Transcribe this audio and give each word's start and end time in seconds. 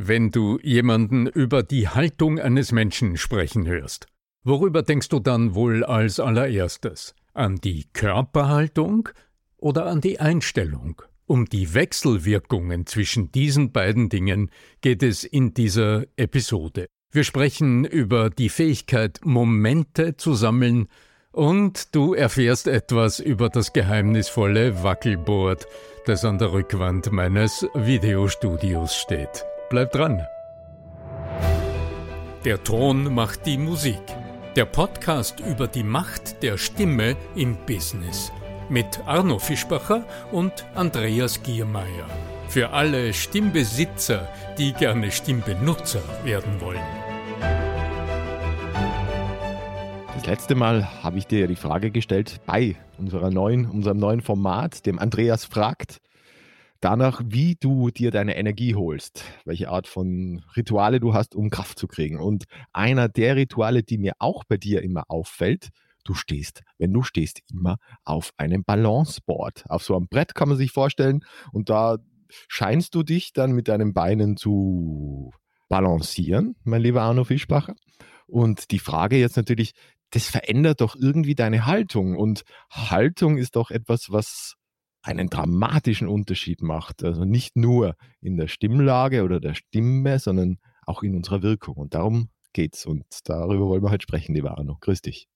Wenn 0.00 0.30
du 0.30 0.60
jemanden 0.62 1.26
über 1.26 1.64
die 1.64 1.88
Haltung 1.88 2.38
eines 2.38 2.70
Menschen 2.70 3.16
sprechen 3.16 3.66
hörst, 3.66 4.06
worüber 4.44 4.82
denkst 4.82 5.08
du 5.08 5.18
dann 5.18 5.56
wohl 5.56 5.82
als 5.82 6.20
allererstes? 6.20 7.16
An 7.34 7.56
die 7.56 7.84
Körperhaltung 7.94 9.08
oder 9.56 9.86
an 9.86 10.00
die 10.00 10.20
Einstellung? 10.20 11.02
Um 11.26 11.46
die 11.46 11.74
Wechselwirkungen 11.74 12.86
zwischen 12.86 13.32
diesen 13.32 13.72
beiden 13.72 14.08
Dingen 14.08 14.52
geht 14.82 15.02
es 15.02 15.24
in 15.24 15.52
dieser 15.52 16.04
Episode. 16.14 16.86
Wir 17.10 17.24
sprechen 17.24 17.84
über 17.84 18.30
die 18.30 18.50
Fähigkeit, 18.50 19.18
Momente 19.24 20.16
zu 20.16 20.34
sammeln, 20.34 20.86
und 21.32 21.92
du 21.96 22.14
erfährst 22.14 22.68
etwas 22.68 23.18
über 23.18 23.48
das 23.48 23.72
geheimnisvolle 23.72 24.80
Wackelboard, 24.84 25.66
das 26.06 26.24
an 26.24 26.38
der 26.38 26.52
Rückwand 26.52 27.10
meines 27.10 27.66
Videostudios 27.74 28.94
steht. 28.94 29.44
Bleib 29.70 29.92
dran. 29.92 30.22
Der 32.46 32.64
Ton 32.64 33.12
macht 33.12 33.44
die 33.44 33.58
Musik. 33.58 34.00
Der 34.56 34.64
Podcast 34.64 35.40
über 35.40 35.66
die 35.66 35.82
Macht 35.82 36.42
der 36.42 36.56
Stimme 36.56 37.16
im 37.34 37.54
Business. 37.66 38.32
Mit 38.70 39.06
Arno 39.06 39.38
Fischbacher 39.38 40.06
und 40.32 40.64
Andreas 40.74 41.42
Giermeier. 41.42 42.06
Für 42.48 42.70
alle 42.70 43.12
Stimmbesitzer, 43.12 44.26
die 44.56 44.72
gerne 44.72 45.10
Stimmbenutzer 45.10 46.00
werden 46.24 46.62
wollen. 46.62 46.80
Das 50.14 50.24
letzte 50.24 50.54
Mal 50.54 51.02
habe 51.02 51.18
ich 51.18 51.26
dir 51.26 51.46
die 51.46 51.56
Frage 51.56 51.90
gestellt 51.90 52.40
bei 52.46 52.76
unserer 52.96 53.30
neuen, 53.30 53.68
unserem 53.68 53.98
neuen 53.98 54.22
Format, 54.22 54.86
dem 54.86 54.98
Andreas 54.98 55.44
fragt 55.44 56.00
danach, 56.80 57.22
wie 57.24 57.56
du 57.56 57.90
dir 57.90 58.10
deine 58.10 58.36
Energie 58.36 58.74
holst, 58.74 59.24
welche 59.44 59.68
Art 59.68 59.86
von 59.86 60.44
Rituale 60.56 61.00
du 61.00 61.14
hast, 61.14 61.34
um 61.34 61.50
Kraft 61.50 61.78
zu 61.78 61.86
kriegen. 61.86 62.20
Und 62.20 62.44
einer 62.72 63.08
der 63.08 63.36
Rituale, 63.36 63.82
die 63.82 63.98
mir 63.98 64.12
auch 64.18 64.44
bei 64.44 64.56
dir 64.56 64.82
immer 64.82 65.04
auffällt, 65.08 65.70
du 66.04 66.14
stehst, 66.14 66.62
wenn 66.78 66.92
du 66.92 67.02
stehst, 67.02 67.40
immer 67.50 67.76
auf 68.04 68.32
einem 68.36 68.64
Balanceboard. 68.64 69.64
Auf 69.68 69.82
so 69.82 69.96
einem 69.96 70.08
Brett 70.08 70.34
kann 70.34 70.48
man 70.48 70.56
sich 70.56 70.72
vorstellen 70.72 71.24
und 71.52 71.68
da 71.68 71.98
scheinst 72.48 72.94
du 72.94 73.02
dich 73.02 73.32
dann 73.32 73.52
mit 73.52 73.68
deinen 73.68 73.92
Beinen 73.92 74.36
zu 74.36 75.32
balancieren, 75.68 76.56
mein 76.64 76.82
lieber 76.82 77.02
Arno 77.02 77.24
Fischbacher. 77.24 77.74
Und 78.26 78.70
die 78.70 78.78
Frage 78.78 79.16
jetzt 79.16 79.36
natürlich, 79.36 79.72
das 80.10 80.26
verändert 80.26 80.80
doch 80.80 80.96
irgendwie 80.96 81.34
deine 81.34 81.66
Haltung. 81.66 82.16
Und 82.16 82.42
Haltung 82.70 83.36
ist 83.36 83.56
doch 83.56 83.70
etwas, 83.70 84.10
was 84.10 84.54
einen 85.02 85.28
dramatischen 85.28 86.08
Unterschied 86.08 86.62
macht. 86.62 87.04
Also 87.04 87.24
nicht 87.24 87.56
nur 87.56 87.96
in 88.20 88.36
der 88.36 88.48
Stimmlage 88.48 89.22
oder 89.22 89.40
der 89.40 89.54
Stimme, 89.54 90.18
sondern 90.18 90.58
auch 90.86 91.02
in 91.02 91.14
unserer 91.14 91.42
Wirkung. 91.42 91.76
Und 91.76 91.94
darum 91.94 92.28
geht's. 92.52 92.86
Und 92.86 93.04
darüber 93.24 93.66
wollen 93.66 93.82
wir 93.82 93.90
heute 93.90 94.02
sprechen, 94.02 94.34
lieber 94.34 94.58
Arno. 94.58 94.76
Grüß 94.80 95.02
dich. 95.02 95.28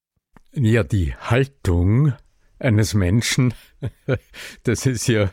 Ja, 0.54 0.82
die 0.82 1.14
Haltung 1.14 2.12
eines 2.58 2.94
Menschen, 2.94 3.54
das 4.62 4.86
ist 4.86 5.08
ja 5.08 5.30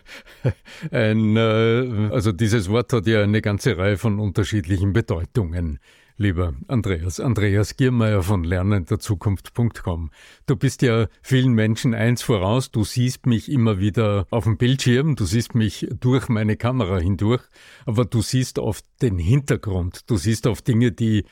ein, 0.91 1.37
äh, 1.37 2.09
also 2.11 2.31
dieses 2.31 2.69
Wort 2.69 2.91
hat 2.93 3.05
ja 3.05 3.21
eine 3.21 3.41
ganze 3.41 3.77
Reihe 3.77 3.97
von 3.97 4.19
unterschiedlichen 4.19 4.93
Bedeutungen 4.93 5.79
lieber 6.19 6.53
Andreas. 6.67 7.19
Andreas 7.19 7.77
Giermeier 7.77 8.21
von 8.21 8.43
lernenderzukunft.com. 8.43 10.11
Du 10.45 10.55
bist 10.55 10.81
ja 10.81 11.07
vielen 11.21 11.53
Menschen 11.53 11.95
eins 11.95 12.21
voraus. 12.21 12.71
Du 12.71 12.83
siehst 12.83 13.25
mich 13.25 13.49
immer 13.49 13.79
wieder 13.79 14.27
auf 14.29 14.43
dem 14.43 14.57
Bildschirm. 14.57 15.15
Du 15.15 15.25
siehst 15.25 15.55
mich 15.55 15.87
durch 15.99 16.27
meine 16.27 16.57
Kamera 16.57 16.99
hindurch. 16.99 17.41
Aber 17.85 18.05
du 18.05 18.21
siehst 18.21 18.59
oft 18.59 18.85
den 19.01 19.17
Hintergrund. 19.17 20.09
Du 20.09 20.17
siehst 20.17 20.45
auf 20.45 20.61
Dinge, 20.61 20.91
die 20.91 21.23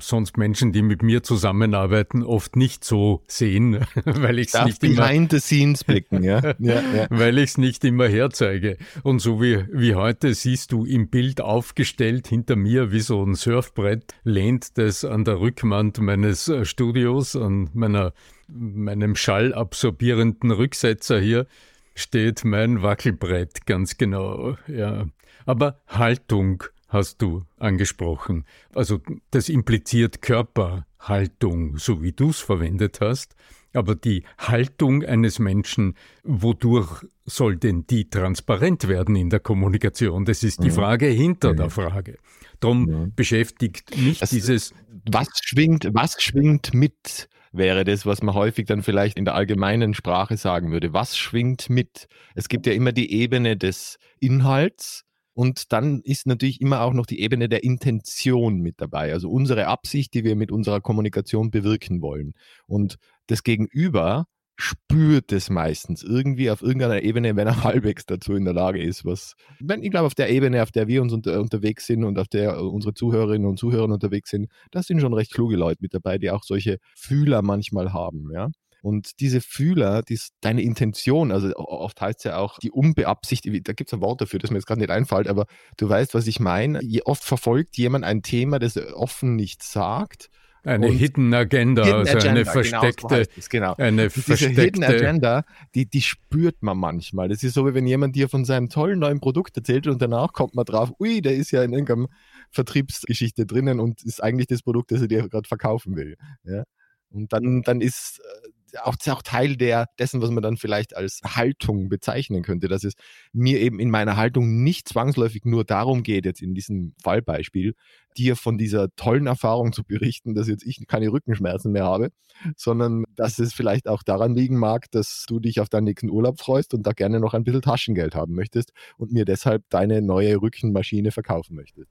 sonst 0.00 0.36
Menschen, 0.36 0.72
die 0.72 0.82
mit 0.82 1.02
mir 1.02 1.22
zusammenarbeiten, 1.22 2.22
oft 2.22 2.56
nicht 2.56 2.84
so 2.84 3.22
sehen, 3.26 3.84
weil 4.04 4.38
ich 4.38 4.52
es 4.52 4.64
nicht 4.64 4.84
immer 4.84 5.06
behind 5.06 5.32
the 5.32 5.40
scenes 5.40 5.84
blicken, 5.84 6.22
ja, 6.22 6.40
ja, 6.58 6.80
ja. 6.80 7.06
weil 7.10 7.38
ich 7.38 7.50
es 7.50 7.58
nicht 7.58 7.84
immer 7.84 8.08
herzeige. 8.08 8.76
Und 9.02 9.20
so 9.20 9.40
wie 9.40 9.64
wie 9.72 9.94
heute 9.94 10.34
siehst 10.34 10.72
du 10.72 10.84
im 10.84 11.08
Bild 11.08 11.40
aufgestellt 11.40 12.26
hinter 12.28 12.56
mir 12.56 12.92
wie 12.92 13.00
so 13.00 13.22
ein 13.24 13.34
Surfbrett 13.34 14.14
lehnt 14.24 14.76
das 14.78 15.04
an 15.04 15.24
der 15.24 15.40
Rückwand 15.40 15.98
meines 15.98 16.48
äh, 16.48 16.64
Studios 16.64 17.36
an 17.36 17.70
meiner 17.72 18.12
meinem 18.48 19.16
schallabsorbierenden 19.16 20.50
Rücksetzer 20.50 21.18
hier 21.18 21.46
steht 21.94 22.44
mein 22.44 22.82
Wackelbrett 22.82 23.66
ganz 23.66 23.96
genau. 23.96 24.56
Ja, 24.66 25.06
aber 25.46 25.80
Haltung 25.86 26.64
hast 26.92 27.22
du 27.22 27.44
angesprochen. 27.58 28.44
Also 28.74 29.00
das 29.30 29.48
impliziert 29.48 30.22
Körperhaltung, 30.22 31.78
so 31.78 32.02
wie 32.02 32.12
du 32.12 32.30
es 32.30 32.40
verwendet 32.40 33.00
hast. 33.00 33.34
Aber 33.74 33.94
die 33.94 34.24
Haltung 34.36 35.02
eines 35.02 35.38
Menschen, 35.38 35.94
wodurch 36.24 37.06
soll 37.24 37.56
denn 37.56 37.86
die 37.86 38.10
transparent 38.10 38.86
werden 38.86 39.16
in 39.16 39.30
der 39.30 39.40
Kommunikation? 39.40 40.26
Das 40.26 40.42
ist 40.42 40.62
die 40.62 40.68
mhm. 40.68 40.74
Frage 40.74 41.06
hinter 41.06 41.52
mhm. 41.52 41.56
der 41.56 41.70
Frage. 41.70 42.18
Darum 42.60 42.84
mhm. 42.84 43.14
beschäftigt 43.14 43.96
mich 43.96 44.18
das, 44.18 44.30
dieses. 44.30 44.74
Was 45.10 45.28
schwingt, 45.42 45.88
was 45.92 46.22
schwingt 46.22 46.74
mit? 46.74 47.28
wäre 47.52 47.84
das, 47.84 48.06
was 48.06 48.22
man 48.22 48.34
häufig 48.34 48.66
dann 48.66 48.82
vielleicht 48.82 49.18
in 49.18 49.24
der 49.24 49.34
allgemeinen 49.34 49.94
Sprache 49.94 50.36
sagen 50.36 50.72
würde. 50.72 50.92
Was 50.92 51.16
schwingt 51.16 51.68
mit? 51.68 52.08
Es 52.34 52.48
gibt 52.48 52.66
ja 52.66 52.72
immer 52.72 52.92
die 52.92 53.12
Ebene 53.12 53.56
des 53.56 53.98
Inhalts, 54.20 55.04
und 55.34 55.72
dann 55.72 56.00
ist 56.00 56.26
natürlich 56.26 56.60
immer 56.60 56.82
auch 56.82 56.92
noch 56.92 57.06
die 57.06 57.20
Ebene 57.20 57.48
der 57.48 57.64
Intention 57.64 58.60
mit 58.60 58.80
dabei, 58.80 59.12
also 59.12 59.30
unsere 59.30 59.66
Absicht, 59.66 60.14
die 60.14 60.24
wir 60.24 60.36
mit 60.36 60.52
unserer 60.52 60.80
Kommunikation 60.80 61.50
bewirken 61.50 62.02
wollen. 62.02 62.34
Und 62.66 62.96
das 63.26 63.42
Gegenüber 63.42 64.26
spürt 64.56 65.32
es 65.32 65.50
meistens 65.50 66.02
irgendwie 66.02 66.50
auf 66.50 66.62
irgendeiner 66.62 67.02
Ebene, 67.02 67.34
wenn 67.36 67.46
er 67.46 67.64
halbwegs 67.64 68.06
dazu 68.06 68.34
in 68.34 68.44
der 68.44 68.54
Lage 68.54 68.82
ist. 68.82 69.04
Was, 69.04 69.34
wenn, 69.60 69.82
ich 69.82 69.90
glaube, 69.90 70.06
auf 70.06 70.14
der 70.14 70.30
Ebene, 70.30 70.62
auf 70.62 70.70
der 70.70 70.86
wir 70.88 71.02
uns 71.02 71.12
unter, 71.12 71.40
unterwegs 71.40 71.86
sind 71.86 72.04
und 72.04 72.18
auf 72.18 72.28
der 72.28 72.62
unsere 72.62 72.94
Zuhörerinnen 72.94 73.48
und 73.48 73.58
Zuhörer 73.58 73.84
unterwegs 73.84 74.30
sind, 74.30 74.50
da 74.70 74.82
sind 74.82 75.00
schon 75.00 75.14
recht 75.14 75.32
kluge 75.32 75.56
Leute 75.56 75.78
mit 75.80 75.94
dabei, 75.94 76.18
die 76.18 76.30
auch 76.30 76.44
solche 76.44 76.78
Fühler 76.94 77.42
manchmal 77.42 77.92
haben. 77.92 78.30
Ja? 78.32 78.50
Und 78.82 79.20
diese 79.20 79.40
Fühler, 79.40 80.02
dies, 80.02 80.30
deine 80.40 80.60
Intention, 80.62 81.30
also 81.30 81.54
oft 81.54 82.00
heißt 82.00 82.18
es 82.18 82.24
ja 82.24 82.36
auch 82.38 82.58
die 82.58 82.72
unbeabsichtigte, 82.72 83.62
da 83.62 83.72
gibt 83.72 83.90
es 83.90 83.94
ein 83.94 84.02
Wort 84.02 84.20
dafür, 84.20 84.40
das 84.40 84.50
mir 84.50 84.56
jetzt 84.58 84.66
gerade 84.66 84.80
nicht 84.80 84.90
einfällt, 84.90 85.28
aber 85.28 85.46
du 85.76 85.88
weißt, 85.88 86.14
was 86.14 86.26
ich 86.26 86.40
meine. 86.40 86.80
Oft 87.04 87.22
verfolgt 87.22 87.76
jemand 87.76 88.04
ein 88.04 88.22
Thema, 88.22 88.58
das 88.58 88.76
er 88.76 88.96
offen 88.96 89.36
nicht 89.36 89.62
sagt. 89.62 90.30
Eine 90.64 90.88
Hidden 90.88 91.34
Agenda, 91.34 91.84
Hidden 91.84 91.98
also 92.00 92.12
Agenda, 92.12 92.30
eine 92.30 92.44
versteckte, 92.44 93.08
genau, 93.08 93.24
so 93.40 93.48
genau. 93.50 93.74
eine 93.78 94.08
Diese 94.08 94.48
Hidden 94.48 94.84
Agenda, 94.84 95.44
die, 95.74 95.86
die 95.86 96.02
spürt 96.02 96.62
man 96.62 96.78
manchmal. 96.78 97.28
Das 97.28 97.42
ist 97.42 97.54
so, 97.54 97.66
wie 97.66 97.74
wenn 97.74 97.86
jemand 97.86 98.14
dir 98.14 98.28
von 98.28 98.44
seinem 98.44 98.68
tollen 98.68 99.00
neuen 99.00 99.18
Produkt 99.18 99.56
erzählt 99.56 99.88
und 99.88 100.00
danach 100.00 100.32
kommt 100.32 100.54
man 100.54 100.64
drauf, 100.64 100.92
ui, 101.00 101.20
der 101.20 101.34
ist 101.34 101.50
ja 101.50 101.64
in 101.64 101.72
irgendeinem 101.72 102.08
Vertriebsgeschichte 102.50 103.44
drinnen 103.44 103.80
und 103.80 104.04
ist 104.04 104.22
eigentlich 104.22 104.46
das 104.46 104.62
Produkt, 104.62 104.92
das 104.92 105.02
er 105.02 105.08
dir 105.08 105.28
gerade 105.28 105.48
verkaufen 105.48 105.96
will. 105.96 106.16
Ja? 106.44 106.62
Und 107.10 107.32
dann, 107.32 107.62
dann 107.62 107.80
ist 107.80 108.20
äh, 108.20 108.48
auch, 108.82 108.96
auch 109.08 109.22
Teil 109.22 109.56
der, 109.56 109.86
dessen, 109.98 110.22
was 110.22 110.30
man 110.30 110.42
dann 110.42 110.56
vielleicht 110.56 110.96
als 110.96 111.20
Haltung 111.24 111.88
bezeichnen 111.88 112.42
könnte, 112.42 112.68
dass 112.68 112.84
es 112.84 112.94
mir 113.32 113.60
eben 113.60 113.78
in 113.78 113.90
meiner 113.90 114.16
Haltung 114.16 114.62
nicht 114.62 114.88
zwangsläufig 114.88 115.44
nur 115.44 115.64
darum 115.64 116.02
geht, 116.02 116.24
jetzt 116.24 116.42
in 116.42 116.54
diesem 116.54 116.94
Fallbeispiel, 117.02 117.74
dir 118.16 118.36
von 118.36 118.58
dieser 118.58 118.94
tollen 118.96 119.26
Erfahrung 119.26 119.72
zu 119.72 119.84
berichten, 119.84 120.34
dass 120.34 120.48
jetzt 120.48 120.64
ich 120.64 120.86
keine 120.86 121.10
Rückenschmerzen 121.10 121.72
mehr 121.72 121.84
habe, 121.84 122.10
sondern 122.56 123.04
dass 123.14 123.38
es 123.38 123.52
vielleicht 123.52 123.88
auch 123.88 124.02
daran 124.02 124.34
liegen 124.34 124.58
mag, 124.58 124.90
dass 124.90 125.24
du 125.26 125.40
dich 125.40 125.60
auf 125.60 125.68
deinen 125.68 125.84
nächsten 125.84 126.10
Urlaub 126.10 126.40
freust 126.40 126.74
und 126.74 126.86
da 126.86 126.92
gerne 126.92 127.20
noch 127.20 127.34
ein 127.34 127.44
bisschen 127.44 127.62
Taschengeld 127.62 128.14
haben 128.14 128.34
möchtest 128.34 128.72
und 128.96 129.12
mir 129.12 129.24
deshalb 129.24 129.64
deine 129.70 130.02
neue 130.02 130.40
Rückenmaschine 130.40 131.10
verkaufen 131.10 131.56
möchtest. 131.56 131.90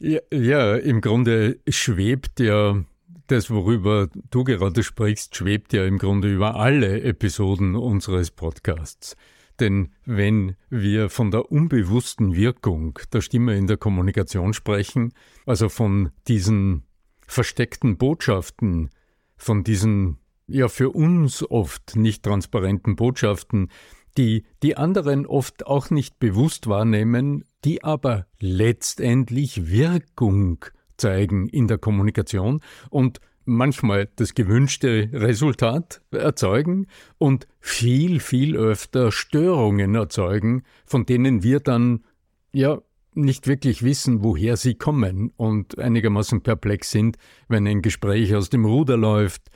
Ja. 0.00 0.20
ja, 0.20 0.20
ja, 0.32 0.76
im 0.76 1.00
Grunde 1.00 1.58
schwebt 1.68 2.40
ja 2.40 2.84
das, 3.26 3.50
worüber 3.50 4.08
du 4.30 4.44
gerade 4.44 4.82
sprichst, 4.82 5.34
schwebt 5.36 5.72
ja 5.72 5.84
im 5.84 5.98
Grunde 5.98 6.32
über 6.32 6.56
alle 6.56 7.02
Episoden 7.02 7.74
unseres 7.74 8.30
Podcasts. 8.30 9.16
Denn 9.60 9.90
wenn 10.04 10.56
wir 10.68 11.10
von 11.10 11.30
der 11.30 11.50
unbewussten 11.50 12.34
Wirkung 12.34 12.98
der 13.12 13.20
Stimme 13.20 13.56
in 13.56 13.66
der 13.66 13.76
Kommunikation 13.76 14.52
sprechen, 14.52 15.12
also 15.46 15.68
von 15.68 16.10
diesen 16.26 16.82
versteckten 17.26 17.96
Botschaften, 17.96 18.90
von 19.36 19.64
diesen 19.64 20.18
ja 20.46 20.68
für 20.68 20.90
uns 20.90 21.48
oft 21.48 21.96
nicht 21.96 22.24
transparenten 22.24 22.96
Botschaften, 22.96 23.70
die 24.16 24.44
die 24.62 24.76
anderen 24.76 25.26
oft 25.26 25.66
auch 25.66 25.90
nicht 25.90 26.18
bewusst 26.18 26.66
wahrnehmen, 26.66 27.44
die 27.64 27.82
aber 27.82 28.26
letztendlich 28.38 29.68
Wirkung 29.68 30.64
zeigen 30.96 31.48
in 31.48 31.68
der 31.68 31.78
Kommunikation 31.78 32.60
und 32.90 33.20
manchmal 33.44 34.08
das 34.16 34.34
gewünschte 34.34 35.10
Resultat 35.12 36.00
erzeugen 36.10 36.86
und 37.18 37.46
viel, 37.60 38.20
viel 38.20 38.56
öfter 38.56 39.12
Störungen 39.12 39.94
erzeugen, 39.94 40.62
von 40.86 41.06
denen 41.06 41.42
wir 41.42 41.60
dann 41.60 42.04
ja 42.52 42.80
nicht 43.14 43.46
wirklich 43.46 43.82
wissen, 43.82 44.24
woher 44.24 44.56
sie 44.56 44.74
kommen 44.74 45.32
und 45.36 45.78
einigermaßen 45.78 46.42
perplex 46.42 46.90
sind, 46.90 47.16
wenn 47.48 47.66
ein 47.66 47.82
Gespräch 47.82 48.34
aus 48.34 48.50
dem 48.50 48.64
Ruder 48.64 48.96
läuft, 48.96 49.50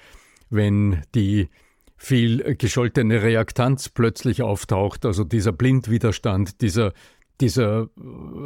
wenn 0.50 1.02
die 1.14 1.49
viel 1.96 2.55
gescholtene 2.55 3.23
Reaktanz 3.23 3.88
plötzlich 3.88 4.43
auftaucht, 4.43 5.05
also 5.05 5.25
dieser 5.25 5.50
Blindwiderstand, 5.50 6.61
dieser 6.61 6.93
dieser 7.40 7.88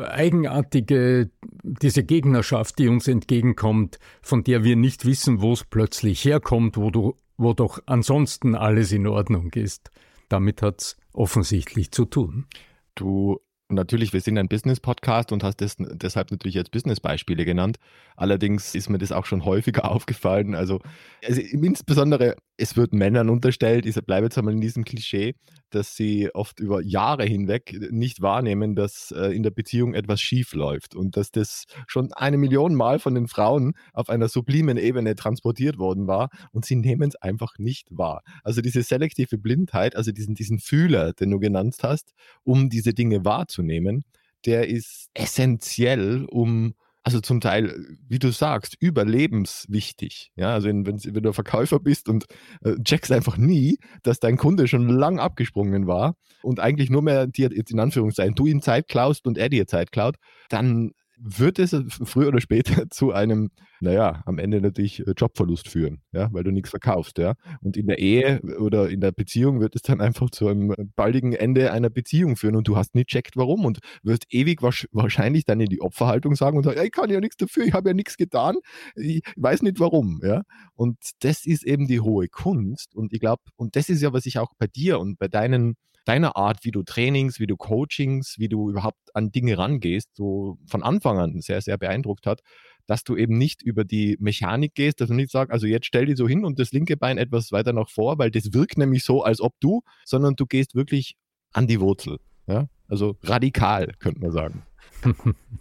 eigenartige, 0.07 1.31
diese 1.63 2.05
Gegnerschaft, 2.05 2.79
die 2.79 2.89
uns 2.89 3.09
entgegenkommt, 3.09 3.99
von 4.21 4.45
der 4.45 4.65
wir 4.65 4.77
nicht 4.77 5.05
wissen, 5.05 5.41
wo 5.41 5.53
es 5.53 5.65
plötzlich 5.65 6.25
herkommt, 6.25 6.77
wo, 6.77 6.91
du, 6.91 7.17
wo 7.37 7.55
doch 7.55 7.81
ansonsten 7.87 8.55
alles 8.55 8.93
in 8.93 9.07
Ordnung 9.07 9.51
ist. 9.55 9.91
Damit 10.29 10.63
hat 10.63 10.81
es 10.81 10.97
offensichtlich 11.13 11.91
zu 11.91 12.05
tun. 12.05 12.47
Du 12.95 13.41
natürlich, 13.73 14.13
wir 14.13 14.21
sind 14.21 14.39
ein 14.39 14.49
Business-Podcast 14.49 15.33
und 15.33 15.43
hast 15.43 15.61
das 15.61 15.77
deshalb 15.79 16.31
natürlich 16.31 16.59
als 16.59 16.71
Business-Beispiele 16.71 17.45
genannt. 17.45 17.79
Allerdings 18.17 18.75
ist 18.75 18.89
mir 18.89 18.99
das 18.99 19.13
auch 19.13 19.27
schon 19.27 19.45
häufiger 19.45 19.85
aufgefallen. 19.91 20.55
Also, 20.55 20.81
also 21.25 21.41
insbesondere, 21.41 22.37
es 22.63 22.77
wird 22.77 22.93
Männern 22.93 23.29
unterstellt, 23.29 23.87
ich 23.87 23.97
bleibe 23.97 24.27
jetzt 24.27 24.39
einmal 24.39 24.55
in 24.55 24.61
diesem 24.61 24.85
Klischee, 24.85 25.35
dass 25.71 25.97
sie 25.97 26.31
oft 26.33 26.61
über 26.61 26.81
Jahre 26.81 27.25
hinweg 27.25 27.77
nicht 27.91 28.23
wahrnehmen, 28.23 28.77
dass 28.77 29.11
äh, 29.11 29.35
in 29.35 29.43
der 29.43 29.51
Beziehung 29.51 29.95
etwas 29.95 30.21
schief 30.21 30.55
läuft 30.55 30.95
und 30.95 31.17
dass 31.17 31.33
das 31.33 31.65
schon 31.89 32.13
eine 32.13 32.39
Million 32.39 32.77
Mal 32.77 33.01
von 33.01 33.17
den 33.17 33.27
Frauen 33.27 33.75
auf 33.93 34.09
einer 34.09 34.29
sublimen 34.29 34.77
Ebene 34.77 35.17
transportiert 35.17 35.79
worden 35.79 36.07
war 36.07 36.31
und 36.53 36.65
sie 36.65 36.77
nehmen 36.77 37.09
es 37.09 37.17
einfach 37.17 37.59
nicht 37.59 37.89
wahr. 37.91 38.23
Also 38.45 38.61
diese 38.61 38.83
selektive 38.83 39.39
Blindheit, 39.39 39.97
also 39.97 40.13
diesen, 40.13 40.37
diesen 40.37 40.61
Fühler, 40.61 41.15
den 41.15 41.31
du 41.31 41.41
genannt 41.41 41.77
hast, 41.83 42.15
um 42.45 42.71
diese 42.71 42.95
Dinge 42.95 43.25
wahrzunehmen, 43.25 44.05
der 44.47 44.69
ist 44.69 45.11
essentiell, 45.15 46.27
um 46.31 46.75
also 47.05 47.21
zum 47.21 47.41
Teil, 47.41 47.97
wie 48.09 48.19
du 48.19 48.31
sagst, 48.31 48.77
überlebenswichtig. 48.81 50.31
Ja, 50.37 50.55
also 50.55 50.69
wenn, 50.69 50.87
wenn 50.87 51.23
du 51.23 51.33
Verkäufer 51.33 51.81
bist 51.81 52.09
und 52.09 52.27
äh, 52.63 52.75
checkst 52.83 53.11
einfach 53.11 53.37
nie, 53.37 53.79
dass 54.03 54.21
dein 54.21 54.37
Kunde 54.37 54.69
schon 54.69 54.89
lang 54.89 55.19
abgesprungen 55.19 55.87
war 55.87 56.15
und 56.43 56.61
eigentlich 56.61 56.91
nur 56.91 57.03
mehr 57.03 57.27
dir 57.27 57.51
jetzt 57.53 57.73
in 57.73 57.81
Anführungszeichen 57.81 58.35
du 58.35 58.47
ihm 58.47 58.63
Zeit 58.63 58.89
klaust 58.89 59.27
und 59.27 59.37
er 59.37 59.49
dir 59.49 59.67
Zeit 59.67 59.91
klaut, 59.91 60.17
dann 60.49 60.93
wird 61.25 61.59
es 61.59 61.75
früher 62.05 62.29
oder 62.29 62.41
später 62.41 62.89
zu 62.91 63.13
einem, 63.13 63.51
naja, 63.81 64.23
am 64.27 64.39
Ende 64.39 64.61
natürlich 64.61 65.07
äh, 65.07 65.13
Jobverlust 65.17 65.69
führen, 65.69 66.03
ja, 66.13 66.33
weil 66.33 66.45
du 66.45 66.51
nichts 66.51 66.71
verkaufst, 66.71 67.19
ja. 67.19 67.35
Und 67.61 67.77
in 67.77 67.87
der 67.87 67.99
Ehe 67.99 68.41
oder 68.59 68.89
in 68.91 69.01
der 69.01 69.13
Beziehung 69.13 69.61
wird 69.61 69.77
es 69.77 69.83
dann 69.83 70.01
einfach 70.01 70.31
zu 70.31 70.49
einem 70.49 70.75
baldigen 70.97 71.33
Ende 71.33 71.73
einer 71.73 71.91
Beziehung 71.91 72.37
führen 72.37 72.57
und 72.57 72.69
du 72.69 72.77
hast 72.77 72.95
nie 72.95 73.05
checkt, 73.05 73.37
warum 73.37 73.65
und 73.65 73.79
wirst 74.03 74.27
ewig 74.31 74.63
wahrscheinlich 74.63 75.45
dann 75.45 75.61
in 75.61 75.69
die 75.69 75.81
Opferhaltung 75.81 76.35
sagen 76.35 76.57
und 76.57 76.65
sagen, 76.65 76.77
ja, 76.79 76.85
ich 76.85 76.93
kann 76.93 77.11
ja 77.11 77.21
nichts 77.21 77.37
dafür, 77.37 77.65
ich 77.65 77.73
habe 77.73 77.91
ja 77.91 77.95
nichts 77.95 78.17
getan, 78.17 78.57
ich 78.97 79.23
weiß 79.37 79.63
nicht 79.63 79.79
warum, 79.81 80.21
ja. 80.25 80.43
Und 80.75 80.99
das 81.21 81.47
ist 81.47 81.65
eben 81.65 81.87
die 81.87 82.01
hohe 82.01 82.29
Kunst 82.29 82.95
und 82.95 83.13
ich 83.13 83.21
glaube, 83.21 83.43
und 83.57 83.77
das 83.77 83.89
ist 83.89 84.03
ja, 84.03 84.13
was 84.13 84.27
ich 84.27 84.39
auch 84.39 84.53
bei 84.59 84.67
dir 84.67 84.99
und 84.99 85.19
bei 85.19 85.29
deinen 85.29 85.77
deiner 86.05 86.37
Art, 86.37 86.65
wie 86.65 86.71
du 86.71 86.83
Trainings, 86.83 87.39
wie 87.39 87.47
du 87.47 87.57
Coachings, 87.57 88.37
wie 88.39 88.49
du 88.49 88.71
überhaupt 88.71 89.15
an 89.15 89.31
Dinge 89.31 89.57
rangehst, 89.59 90.11
so 90.15 90.59
von 90.67 90.83
Anfang 90.83 91.19
an 91.19 91.41
sehr, 91.41 91.61
sehr 91.61 91.79
beeindruckt 91.79 92.27
hat, 92.27 92.41
dass 92.87 93.05
du 93.05 93.17
eben 93.17 93.39
nicht 93.39 93.63
über 93.63 93.85
die 93.85 94.17
Mechanik 94.21 94.75
gehst, 94.75 95.01
dass 95.01 95.09
du 95.09 95.15
nicht 95.15 95.31
sagst, 95.31 95.53
also 95.53 95.67
jetzt 95.67 95.87
stell 95.87 96.07
dich 96.07 96.17
so 96.17 96.27
hin 96.27 96.45
und 96.45 96.59
das 96.59 96.73
linke 96.73 96.97
Bein 96.97 97.19
etwas 97.19 97.53
weiter 97.53 97.73
nach 97.73 97.89
vor, 97.89 98.19
weil 98.19 98.31
das 98.31 98.53
wirkt 98.53 98.79
nämlich 98.79 99.05
so, 99.05 99.23
als 99.23 99.41
ob 99.41 99.55
du, 99.61 99.83
sondern 100.05 100.35
du 100.35 100.47
gehst 100.47 100.75
wirklich 100.75 101.17
an 101.53 101.67
die 101.67 101.81
Wurzel. 101.81 102.19
Ja? 102.47 102.67
Also 102.89 103.17
radikal, 103.23 103.93
könnte 103.99 104.21
man 104.21 104.33
sagen. 104.33 104.63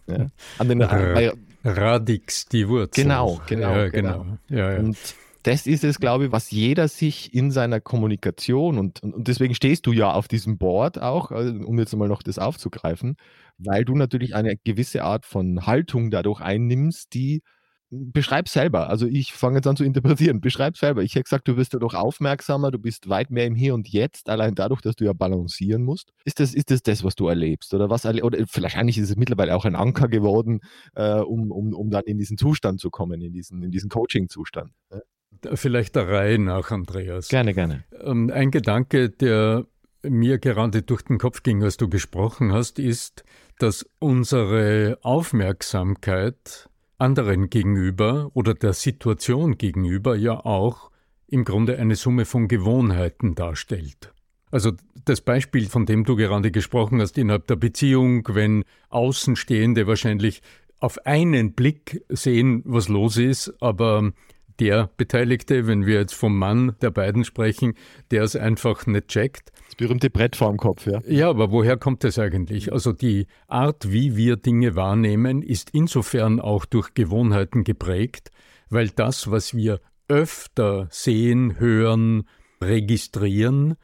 ja? 0.08 0.28
An 0.58 0.70
den, 0.70 0.82
äh, 0.82 1.32
Radix 1.64 2.46
die 2.46 2.68
Wurzel. 2.68 3.04
Genau, 3.04 3.40
genau. 3.48 3.76
Ja, 3.76 3.90
genau. 3.90 4.24
genau. 4.24 4.38
Ja, 4.50 4.74
ja. 4.74 4.80
Und 4.80 4.98
das 5.44 5.68
ist 5.68 5.84
es, 5.84 6.00
glaube 6.00 6.26
ich, 6.26 6.32
was 6.32 6.52
jeder 6.52 6.88
sich 6.88 7.34
in 7.34 7.52
seiner 7.52 7.80
Kommunikation 7.80 8.78
und, 8.78 9.02
und, 9.04 9.28
deswegen 9.28 9.56
stehst 9.56 9.86
du 9.86 9.92
ja 9.92 10.12
auf 10.12 10.28
diesem 10.28 10.58
Board 10.58 11.02
auch, 11.02 11.32
also, 11.32 11.54
um 11.66 11.80
jetzt 11.80 11.96
mal 11.96 12.08
noch 12.08 12.24
das 12.24 12.40
aufzugreifen, 12.40 13.16
weil 13.58 13.86
du 13.86 13.96
natürlich 13.96 14.36
eine 14.36 14.58
gewisse 14.58 15.04
Art 15.04 15.26
von 15.26 15.66
Haltung 15.66 16.12
dadurch 16.12 16.42
einnimmst, 16.42 17.14
die 17.14 17.42
beschreib 17.92 18.48
selber. 18.48 18.90
Also 18.90 19.06
ich 19.06 19.34
fange 19.34 19.58
jetzt 19.58 19.68
an 19.68 19.76
zu 19.76 19.84
interpretieren. 19.84 20.40
Beschreib 20.40 20.78
selber. 20.78 21.04
Ich 21.04 21.14
hätte 21.14 21.26
gesagt, 21.26 21.48
du 21.48 21.58
wirst 21.58 21.74
dadurch 21.74 21.94
aufmerksamer, 21.94 22.72
du 22.72 22.80
bist 22.80 23.10
weit 23.10 23.32
mehr 23.32 23.46
im 23.46 23.56
Hier 23.56 23.74
und 23.74 23.90
Jetzt, 23.90 24.30
allein 24.30 24.56
dadurch, 24.56 24.82
dass 24.82 24.96
du 24.96 25.04
ja 25.04 25.14
balancieren 25.14 25.84
musst. 25.84 26.14
Ist 26.24 26.40
das, 26.40 26.54
ist 26.54 26.72
das 26.72 26.82
das, 26.84 27.04
was 27.04 27.16
du 27.16 27.28
erlebst? 27.28 27.74
Oder 27.74 27.90
was 27.90 28.06
oder 28.06 28.40
wahrscheinlich 28.40 28.98
ist 28.98 29.10
es 29.10 29.16
mittlerweile 29.18 29.56
auch 29.56 29.66
ein 29.66 29.76
Anker 29.76 30.08
geworden, 30.08 30.62
äh, 30.96 31.20
um, 31.20 31.52
um, 31.52 31.74
um 31.74 31.90
dann 31.92 32.04
in 32.06 32.18
diesen 32.18 32.38
Zustand 32.38 32.80
zu 32.80 32.90
kommen, 32.90 33.22
in 33.22 33.34
diesen, 33.34 33.62
in 33.62 33.72
diesen 33.72 33.90
Coaching-Zustand. 33.90 34.72
Ja? 34.92 35.02
Vielleicht 35.54 35.96
der 35.96 36.08
Reihe 36.08 36.40
nach, 36.40 36.72
Andreas. 36.72 37.30
Gerne, 37.30 37.54
gerne. 37.54 37.84
Ähm, 38.04 38.32
ein 38.34 38.52
Gedanke, 38.52 39.10
der 39.10 39.66
mir 40.04 40.40
gerade 40.40 40.82
durch 40.82 41.04
den 41.04 41.18
Kopf 41.18 41.44
ging, 41.44 41.64
als 41.64 41.78
du 41.78 41.90
gesprochen 41.90 42.52
hast, 42.52 42.80
ist, 42.80 43.24
dass 43.60 43.86
unsere 44.00 44.98
Aufmerksamkeit 45.02 46.70
anderen 46.98 47.50
gegenüber 47.50 48.32
oder 48.34 48.54
der 48.54 48.74
Situation 48.74 49.58
gegenüber 49.58 50.16
ja 50.16 50.34
auch 50.46 50.92
im 51.28 51.46
Grunde 51.46 51.78
eine 51.80 51.96
Summe 51.96 52.26
von 52.26 52.48
Gewohnheiten 52.48 53.36
darstellt. 53.36 54.14
Also 54.52 54.74
das 55.06 55.22
Beispiel, 55.22 55.68
von 55.68 55.86
dem 55.86 56.04
du 56.04 56.16
gerade 56.16 56.52
gesprochen 56.52 57.00
hast, 57.02 57.18
innerhalb 57.18 57.48
der 57.48 57.56
Beziehung, 57.56 58.28
wenn 58.30 58.64
Außenstehende 58.90 59.88
wahrscheinlich 59.88 60.42
auf 60.80 61.06
einen 61.06 61.54
Blick 61.54 62.04
sehen, 62.10 62.64
was 62.66 62.90
los 62.90 63.18
ist, 63.18 63.54
aber 63.62 64.12
der 64.62 64.92
Beteiligte, 64.96 65.66
wenn 65.66 65.88
wir 65.88 65.96
jetzt 65.96 66.13
vom 66.13 66.38
Mann 66.38 66.75
der 66.84 66.92
beiden 66.92 67.25
sprechen, 67.25 67.74
der 68.12 68.22
es 68.22 68.36
einfach 68.36 68.86
nicht 68.86 69.08
checkt. 69.08 69.52
Das 69.66 69.75
berühmte 69.75 70.12
Brett 70.12 70.36
vorm 70.36 70.58
Kopf, 70.58 70.86
ja. 70.86 71.00
Ja, 71.08 71.31
aber 71.31 71.50
woher 71.50 71.78
kommt 71.78 72.04
das 72.04 72.19
eigentlich? 72.19 72.72
Also 72.72 72.94
die 72.94 73.25
Art, 73.48 73.92
wie 73.92 74.16
wir 74.16 74.36
Dinge 74.36 74.75
wahrnehmen, 74.75 75.42
ist 75.42 75.72
insofern 75.74 76.40
auch 76.40 76.66
durch 76.66 76.94
Gewohnheiten 76.94 77.63
geprägt, 77.63 78.30
weil 78.69 78.90
das, 78.90 79.31
was 79.31 79.56
wir 79.56 79.81
öfter 80.08 80.88
sehen, 80.92 81.60
hören, 81.60 82.28
registrieren, 82.62 83.78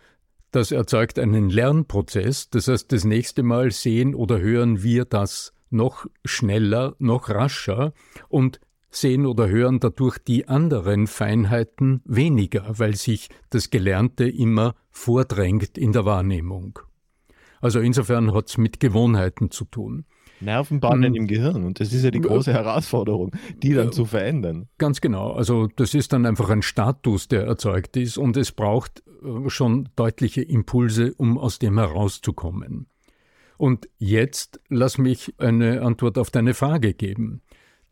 das 0.51 0.71
erzeugt 0.71 1.17
einen 1.17 1.49
Lernprozess. 1.49 2.51
Das 2.51 2.67
heißt, 2.67 2.91
das 2.91 3.03
nächste 3.03 3.41
Mal 3.41 3.71
sehen 3.71 4.13
oder 4.13 4.39
hören 4.39 4.83
wir 4.83 5.05
das 5.05 5.53
noch 5.71 6.05
schneller, 6.23 6.95
noch 6.99 7.29
rascher 7.29 7.93
und 8.29 8.59
sehen 8.99 9.25
oder 9.25 9.47
hören 9.47 9.79
dadurch 9.79 10.17
die 10.17 10.47
anderen 10.47 11.07
Feinheiten 11.07 12.01
weniger, 12.05 12.79
weil 12.79 12.95
sich 12.95 13.29
das 13.49 13.69
Gelernte 13.69 14.27
immer 14.27 14.75
vordrängt 14.91 15.77
in 15.77 15.91
der 15.91 16.05
Wahrnehmung. 16.05 16.79
Also 17.61 17.79
insofern 17.79 18.33
hat 18.33 18.49
es 18.49 18.57
mit 18.57 18.79
Gewohnheiten 18.79 19.51
zu 19.51 19.65
tun. 19.65 20.05
Nervenbahnen 20.39 21.13
hm. 21.13 21.15
im 21.15 21.27
Gehirn 21.27 21.63
und 21.63 21.79
das 21.79 21.93
ist 21.93 22.03
ja 22.03 22.11
die 22.11 22.21
große 22.21 22.53
Herausforderung, 22.53 23.31
die 23.63 23.73
dann 23.73 23.91
zu 23.91 24.05
verändern. 24.05 24.67
Ganz 24.77 25.01
genau. 25.01 25.31
Also 25.31 25.67
das 25.75 25.93
ist 25.93 26.13
dann 26.13 26.25
einfach 26.25 26.49
ein 26.49 26.61
Status, 26.61 27.27
der 27.27 27.45
erzeugt 27.45 27.97
ist 27.97 28.17
und 28.17 28.37
es 28.37 28.51
braucht 28.51 29.03
äh, 29.23 29.49
schon 29.49 29.89
deutliche 29.95 30.43
Impulse, 30.43 31.13
um 31.17 31.37
aus 31.37 31.59
dem 31.59 31.79
herauszukommen. 31.79 32.87
Und 33.57 33.89
jetzt 33.97 34.59
lass 34.69 34.99
mich 34.99 35.33
eine 35.39 35.81
Antwort 35.81 36.19
auf 36.19 36.29
deine 36.29 36.53
Frage 36.53 36.93
geben. 36.93 37.41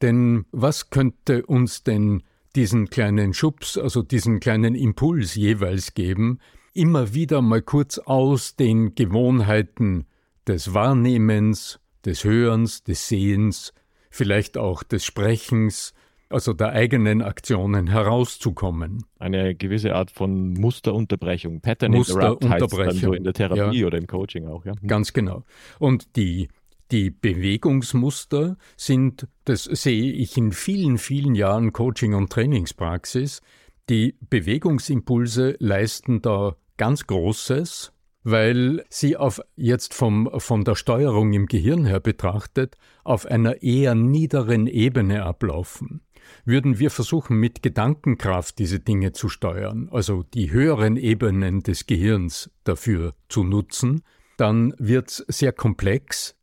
Denn 0.02 0.46
was 0.52 0.90
könnte 0.90 1.46
uns 1.46 1.84
denn 1.84 2.24
diesen 2.56 2.90
kleinen 2.90 3.34
Schubs, 3.34 3.78
also 3.78 4.02
diesen 4.02 4.40
kleinen 4.40 4.76
Impuls 4.76 5.36
jeweils 5.36 5.94
geben, 5.94 6.40
immer 6.74 7.14
wieder 7.14 7.42
mal 7.42 7.62
kurz 7.62 7.98
aus 8.00 8.56
den 8.56 8.96
Gewohnheiten 8.96 10.06
des 10.48 10.74
Wahrnehmens, 10.74 11.80
des 12.06 12.24
Hörens, 12.24 12.84
des 12.84 13.08
Sehens, 13.08 13.74
vielleicht 14.10 14.58
auch 14.58 14.84
des 14.84 15.04
Sprechens, 15.04 15.94
also 16.30 16.54
der 16.54 16.70
eigenen 16.70 17.22
Aktionen 17.22 17.88
herauszukommen. 17.88 19.06
Eine 19.20 19.56
gewisse 19.56 19.96
Art 19.96 20.12
von 20.12 20.54
Musterunterbrechung, 20.54 21.62
Pattern 21.62 21.92
Musterunterbrechung 21.92 23.00
so 23.00 23.14
in 23.14 23.24
der 23.24 23.34
Therapie 23.34 23.80
ja. 23.80 23.88
oder 23.88 23.98
im 23.98 24.08
Coaching 24.08 24.48
auch. 24.48 24.66
Ja. 24.66 24.74
Ganz 24.86 25.14
genau. 25.14 25.44
Und 25.80 26.16
die 26.16 26.50
die 26.92 27.10
Bewegungsmuster 27.10 28.58
sind, 28.78 29.28
das 29.46 29.64
sehe 29.64 30.12
ich 30.12 30.38
in 30.38 30.52
vielen, 30.52 30.98
vielen 30.98 31.36
Jahren 31.36 31.74
Coaching- 31.74 32.14
und 32.14 32.32
Trainingspraxis, 32.32 33.42
die 33.90 34.16
Bewegungsimpulse 34.30 35.56
leisten 35.60 36.22
da 36.22 36.56
ganz 36.78 37.08
Großes, 37.08 37.92
weil 38.24 38.84
sie 38.90 39.18
auf 39.18 39.40
jetzt 39.56 39.94
vom, 39.94 40.30
von 40.38 40.64
der 40.64 40.76
Steuerung 40.76 41.34
im 41.34 41.46
Gehirn 41.46 41.86
her 41.86 42.00
betrachtet 42.00 42.78
auf 43.04 43.28
einer 43.28 43.62
eher 43.62 43.94
niederen 43.94 44.66
Ebene 44.66 45.24
ablaufen. 45.24 46.02
Würden 46.44 46.80
wir 46.80 46.90
versuchen, 46.90 47.38
mit 47.38 47.62
Gedankenkraft 47.62 48.58
diese 48.58 48.80
Dinge 48.80 49.12
zu 49.12 49.30
steuern, 49.30 49.90
also 49.92 50.24
die 50.24 50.52
höheren 50.52 50.98
Ebenen 50.98 51.62
des 51.62 51.86
Gehirns 51.86 52.50
dafür 52.64 53.14
zu 53.30 53.44
nutzen, 53.44 54.02
dann 54.38 54.74
wird's 54.80 55.24
sehr 55.28 55.54
komplex 55.54 56.36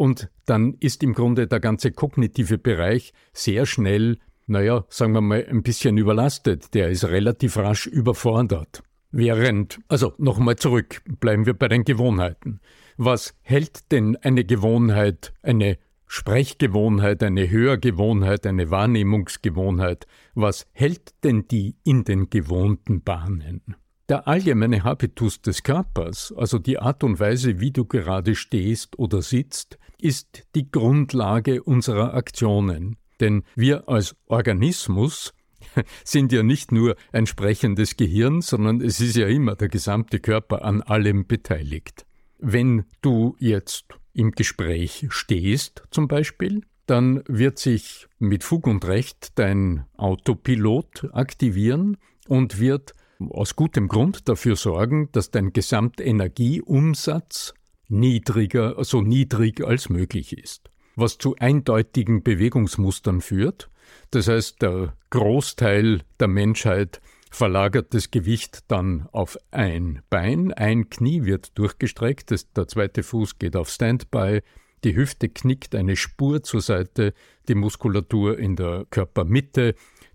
und 0.00 0.30
dann 0.46 0.78
ist 0.80 1.02
im 1.02 1.12
Grunde 1.12 1.46
der 1.46 1.60
ganze 1.60 1.92
kognitive 1.92 2.56
Bereich 2.56 3.12
sehr 3.34 3.66
schnell, 3.66 4.16
naja, 4.46 4.86
sagen 4.88 5.12
wir 5.12 5.20
mal, 5.20 5.46
ein 5.46 5.62
bisschen 5.62 5.98
überlastet. 5.98 6.72
Der 6.72 6.88
ist 6.88 7.04
relativ 7.04 7.58
rasch 7.58 7.86
überfordert. 7.86 8.82
Während, 9.10 9.78
also 9.88 10.14
nochmal 10.16 10.56
zurück, 10.56 11.02
bleiben 11.20 11.44
wir 11.44 11.52
bei 11.52 11.68
den 11.68 11.84
Gewohnheiten. 11.84 12.60
Was 12.96 13.34
hält 13.42 13.92
denn 13.92 14.16
eine 14.16 14.46
Gewohnheit, 14.46 15.34
eine 15.42 15.76
Sprechgewohnheit, 16.06 17.22
eine 17.22 17.50
Hörgewohnheit, 17.50 18.46
eine 18.46 18.70
Wahrnehmungsgewohnheit, 18.70 20.06
was 20.34 20.66
hält 20.72 21.12
denn 21.24 21.46
die 21.46 21.76
in 21.84 22.04
den 22.04 22.30
gewohnten 22.30 23.02
Bahnen? 23.02 23.76
Der 24.08 24.26
allgemeine 24.26 24.82
Habitus 24.82 25.42
des 25.42 25.62
Körpers, 25.62 26.34
also 26.36 26.58
die 26.58 26.78
Art 26.78 27.04
und 27.04 27.20
Weise, 27.20 27.60
wie 27.60 27.70
du 27.70 27.84
gerade 27.84 28.34
stehst 28.34 28.98
oder 28.98 29.20
sitzt, 29.20 29.78
ist 30.02 30.44
die 30.54 30.70
Grundlage 30.70 31.62
unserer 31.62 32.14
Aktionen. 32.14 32.96
Denn 33.20 33.44
wir 33.54 33.88
als 33.88 34.16
Organismus 34.26 35.34
sind 36.04 36.32
ja 36.32 36.42
nicht 36.42 36.72
nur 36.72 36.96
ein 37.12 37.26
sprechendes 37.26 37.96
Gehirn, 37.96 38.40
sondern 38.40 38.80
es 38.80 39.00
ist 39.00 39.16
ja 39.16 39.26
immer 39.26 39.56
der 39.56 39.68
gesamte 39.68 40.20
Körper 40.20 40.64
an 40.64 40.82
allem 40.82 41.26
beteiligt. 41.26 42.06
Wenn 42.38 42.84
du 43.02 43.36
jetzt 43.38 43.84
im 44.14 44.32
Gespräch 44.32 45.06
stehst 45.10 45.82
zum 45.90 46.08
Beispiel, 46.08 46.62
dann 46.86 47.22
wird 47.28 47.58
sich 47.58 48.08
mit 48.18 48.42
Fug 48.42 48.66
und 48.66 48.84
Recht 48.86 49.38
dein 49.38 49.84
Autopilot 49.96 51.08
aktivieren 51.12 51.98
und 52.26 52.58
wird 52.58 52.94
aus 53.28 53.54
gutem 53.54 53.88
Grund 53.88 54.28
dafür 54.28 54.56
sorgen, 54.56 55.10
dass 55.12 55.30
dein 55.30 55.52
Gesamtenergieumsatz 55.52 57.54
niedriger, 57.90 58.82
so 58.84 59.02
niedrig 59.02 59.64
als 59.64 59.88
möglich 59.88 60.36
ist, 60.36 60.70
was 60.96 61.18
zu 61.18 61.36
eindeutigen 61.36 62.22
Bewegungsmustern 62.22 63.20
führt. 63.20 63.70
Das 64.10 64.28
heißt, 64.28 64.62
der 64.62 64.94
Großteil 65.10 66.02
der 66.18 66.28
Menschheit 66.28 67.00
verlagert 67.30 67.94
das 67.94 68.10
Gewicht 68.10 68.64
dann 68.68 69.08
auf 69.12 69.38
ein 69.50 70.02
Bein, 70.10 70.52
ein 70.52 70.90
Knie 70.90 71.24
wird 71.24 71.56
durchgestreckt, 71.58 72.30
das, 72.30 72.52
der 72.52 72.66
zweite 72.66 73.02
Fuß 73.02 73.38
geht 73.38 73.56
auf 73.56 73.70
Standby, 73.70 74.40
die 74.82 74.96
Hüfte 74.96 75.28
knickt 75.28 75.74
eine 75.74 75.96
Spur 75.96 76.42
zur 76.42 76.60
Seite, 76.60 77.14
die 77.48 77.54
Muskulatur 77.54 78.38
in 78.38 78.56
der 78.56 78.86
Körpermitte, 78.90 79.74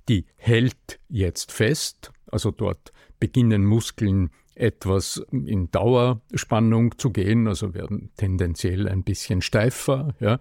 die 0.10 0.26
hält 0.36 1.00
jetzt 1.08 1.52
fest, 1.52 2.12
also 2.32 2.52
dort 2.52 2.92
beginnen 3.20 3.66
Muskeln 3.66 4.32
etwas 4.56 5.22
in 5.32 5.70
Dauerspannung 5.70 6.98
zu 6.98 7.12
gehen, 7.12 7.48
also 7.48 7.74
werden 7.74 8.10
tendenziell 8.18 8.88
ein 8.88 9.04
bisschen 9.04 9.42
steifer. 9.42 10.16
Ja. 10.20 10.40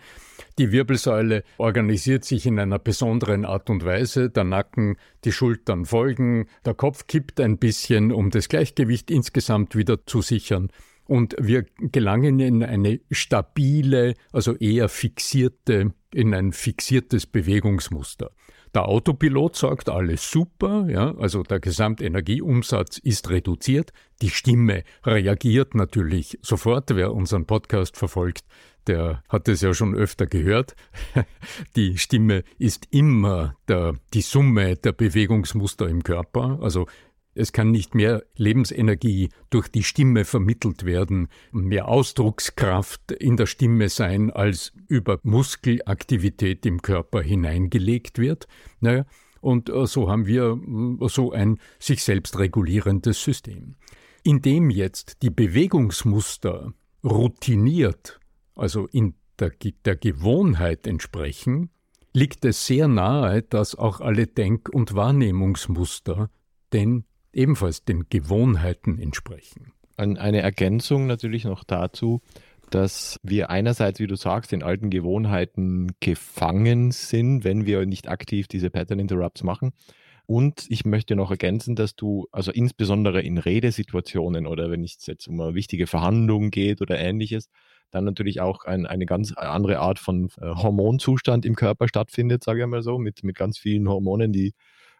Die 0.58 0.72
Wirbelsäule 0.72 1.42
organisiert 1.58 2.24
sich 2.24 2.46
in 2.46 2.58
einer 2.58 2.78
besonderen 2.78 3.44
Art 3.44 3.68
und 3.70 3.84
Weise, 3.84 4.30
der 4.30 4.44
Nacken, 4.44 4.96
die 5.24 5.32
Schultern 5.32 5.84
folgen, 5.84 6.46
der 6.64 6.74
Kopf 6.74 7.06
kippt 7.06 7.40
ein 7.40 7.58
bisschen, 7.58 8.12
um 8.12 8.30
das 8.30 8.48
Gleichgewicht 8.48 9.10
insgesamt 9.10 9.76
wieder 9.76 10.06
zu 10.06 10.22
sichern. 10.22 10.70
Und 11.06 11.36
wir 11.38 11.66
gelangen 11.78 12.40
in 12.40 12.62
eine 12.62 13.00
stabile, 13.10 14.14
also 14.32 14.54
eher 14.56 14.88
fixierte, 14.88 15.92
in 16.14 16.32
ein 16.32 16.52
fixiertes 16.52 17.26
Bewegungsmuster. 17.26 18.30
Der 18.74 18.88
Autopilot 18.88 19.54
sagt 19.54 19.88
alles 19.88 20.28
super, 20.28 20.86
ja, 20.88 21.14
also 21.16 21.44
der 21.44 21.60
Gesamtenergieumsatz 21.60 22.98
ist 22.98 23.30
reduziert. 23.30 23.92
Die 24.20 24.30
Stimme 24.30 24.82
reagiert 25.04 25.76
natürlich 25.76 26.40
sofort. 26.42 26.90
Wer 26.94 27.12
unseren 27.12 27.46
Podcast 27.46 27.96
verfolgt, 27.96 28.44
der 28.88 29.22
hat 29.28 29.46
es 29.46 29.60
ja 29.60 29.74
schon 29.74 29.94
öfter 29.94 30.26
gehört. 30.26 30.74
Die 31.76 31.98
Stimme 31.98 32.42
ist 32.58 32.88
immer 32.90 33.56
der, 33.68 33.94
die 34.12 34.22
Summe 34.22 34.76
der 34.76 34.92
Bewegungsmuster 34.92 35.88
im 35.88 36.02
Körper. 36.02 36.58
Also 36.60 36.86
es 37.34 37.52
kann 37.52 37.70
nicht 37.70 37.94
mehr 37.94 38.24
Lebensenergie 38.36 39.30
durch 39.50 39.68
die 39.68 39.82
Stimme 39.82 40.24
vermittelt 40.24 40.84
werden, 40.84 41.28
mehr 41.52 41.88
Ausdruckskraft 41.88 43.12
in 43.12 43.36
der 43.36 43.46
Stimme 43.46 43.88
sein, 43.88 44.30
als 44.30 44.72
über 44.88 45.18
Muskelaktivität 45.22 46.64
im 46.66 46.82
Körper 46.82 47.22
hineingelegt 47.22 48.18
wird. 48.18 48.46
Naja, 48.80 49.04
und 49.40 49.68
äh, 49.68 49.86
so 49.86 50.08
haben 50.08 50.26
wir 50.26 50.58
äh, 51.00 51.08
so 51.08 51.32
ein 51.32 51.58
sich 51.78 52.02
selbst 52.02 52.38
regulierendes 52.38 53.22
System. 53.22 53.74
Indem 54.22 54.70
jetzt 54.70 55.22
die 55.22 55.30
Bewegungsmuster 55.30 56.72
routiniert, 57.04 58.20
also 58.54 58.86
in 58.86 59.14
der, 59.38 59.52
der 59.84 59.96
Gewohnheit 59.96 60.86
entsprechen, 60.86 61.70
liegt 62.14 62.44
es 62.44 62.66
sehr 62.66 62.88
nahe, 62.88 63.42
dass 63.42 63.74
auch 63.74 64.00
alle 64.00 64.26
Denk- 64.26 64.70
und 64.70 64.94
Wahrnehmungsmuster 64.94 66.30
den 66.72 67.04
ebenfalls 67.34 67.84
den 67.84 68.06
Gewohnheiten 68.08 68.98
entsprechen. 68.98 69.72
Eine 69.96 70.40
Ergänzung 70.40 71.06
natürlich 71.06 71.44
noch 71.44 71.62
dazu, 71.62 72.20
dass 72.70 73.20
wir 73.22 73.50
einerseits, 73.50 74.00
wie 74.00 74.06
du 74.06 74.16
sagst, 74.16 74.52
in 74.52 74.62
alten 74.62 74.90
Gewohnheiten 74.90 75.92
gefangen 76.00 76.90
sind, 76.90 77.44
wenn 77.44 77.66
wir 77.66 77.86
nicht 77.86 78.08
aktiv 78.08 78.48
diese 78.48 78.70
Pattern 78.70 78.98
Interrupts 78.98 79.42
machen. 79.44 79.72
Und 80.26 80.64
ich 80.70 80.84
möchte 80.84 81.16
noch 81.16 81.30
ergänzen, 81.30 81.76
dass 81.76 81.94
du, 81.96 82.26
also 82.32 82.50
insbesondere 82.50 83.20
in 83.20 83.38
Redesituationen 83.38 84.46
oder 84.46 84.70
wenn 84.70 84.82
es 84.82 85.06
jetzt 85.06 85.28
um 85.28 85.40
eine 85.40 85.54
wichtige 85.54 85.86
Verhandlung 85.86 86.50
geht 86.50 86.80
oder 86.80 86.98
ähnliches, 86.98 87.50
dann 87.90 88.04
natürlich 88.04 88.40
auch 88.40 88.64
ein, 88.64 88.86
eine 88.86 89.06
ganz 89.06 89.32
andere 89.34 89.78
Art 89.78 89.98
von 89.98 90.30
äh, 90.40 90.46
Hormonzustand 90.46 91.44
im 91.44 91.54
Körper 91.54 91.88
stattfindet, 91.88 92.42
sage 92.42 92.62
ich 92.62 92.66
mal 92.66 92.82
so, 92.82 92.98
mit, 92.98 93.22
mit 93.22 93.36
ganz 93.36 93.58
vielen 93.58 93.88
Hormonen, 93.88 94.32
die 94.32 94.54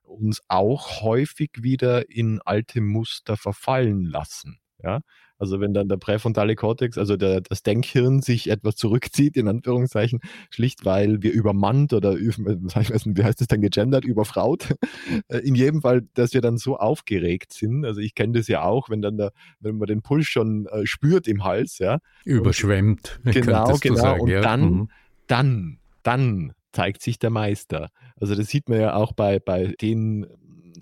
uns 0.05 0.41
auch 0.49 1.03
häufig 1.03 1.51
wieder 1.61 2.11
in 2.11 2.41
alte 2.45 2.81
Muster 2.81 3.37
verfallen 3.37 4.05
lassen. 4.05 4.59
Ja? 4.83 5.01
Also 5.37 5.61
wenn 5.61 5.75
dann 5.75 5.89
der 5.89 5.97
präfrontale 5.97 6.55
Kortex, 6.55 6.97
also 6.97 7.17
der, 7.17 7.41
das 7.41 7.63
Denkhirn 7.63 8.23
sich 8.23 8.49
etwas 8.51 8.77
zurückzieht, 8.77 9.37
in 9.37 9.49
Anführungszeichen, 9.49 10.21
schlicht 10.49 10.85
weil 10.85 11.23
wir 11.23 11.33
übermannt 11.33 11.93
oder 11.93 12.15
wie 12.17 13.25
heißt 13.25 13.41
das 13.41 13.49
dann 13.49 13.61
gegendert, 13.61 14.05
überfraut. 14.05 14.75
Äh, 15.29 15.39
in 15.39 15.55
jedem 15.55 15.83
Fall, 15.83 16.03
dass 16.15 16.35
wir 16.35 16.41
dann 16.41 16.57
so 16.57 16.77
aufgeregt 16.77 17.53
sind. 17.53 17.85
Also 17.85 18.01
ich 18.01 18.15
kenne 18.15 18.39
das 18.39 18.49
ja 18.49 18.63
auch, 18.63 18.91
wenn 18.91 19.01
dann 19.01 19.17
der, 19.17 19.33
wenn 19.61 19.77
man 19.77 19.87
den 19.87 20.03
Puls 20.03 20.27
schon 20.27 20.67
äh, 20.67 20.87
spürt 20.87 21.29
im 21.29 21.45
Hals, 21.45 21.79
ja. 21.79 21.99
Überschwemmt. 22.25 23.21
Genau, 23.25 23.77
genau. 23.81 23.97
Sagen, 23.97 24.21
und 24.21 24.31
ja. 24.31 24.41
dann, 24.41 24.61
mhm. 24.63 24.89
dann, 25.27 25.79
dann 26.03 26.53
zeigt 26.75 27.03
sich 27.03 27.19
der 27.19 27.31
Meister. 27.31 27.91
Also 28.17 28.35
das 28.35 28.49
sieht 28.49 28.69
man 28.69 28.81
ja 28.81 28.95
auch 28.95 29.13
bei, 29.13 29.39
bei 29.39 29.75
den 29.81 30.27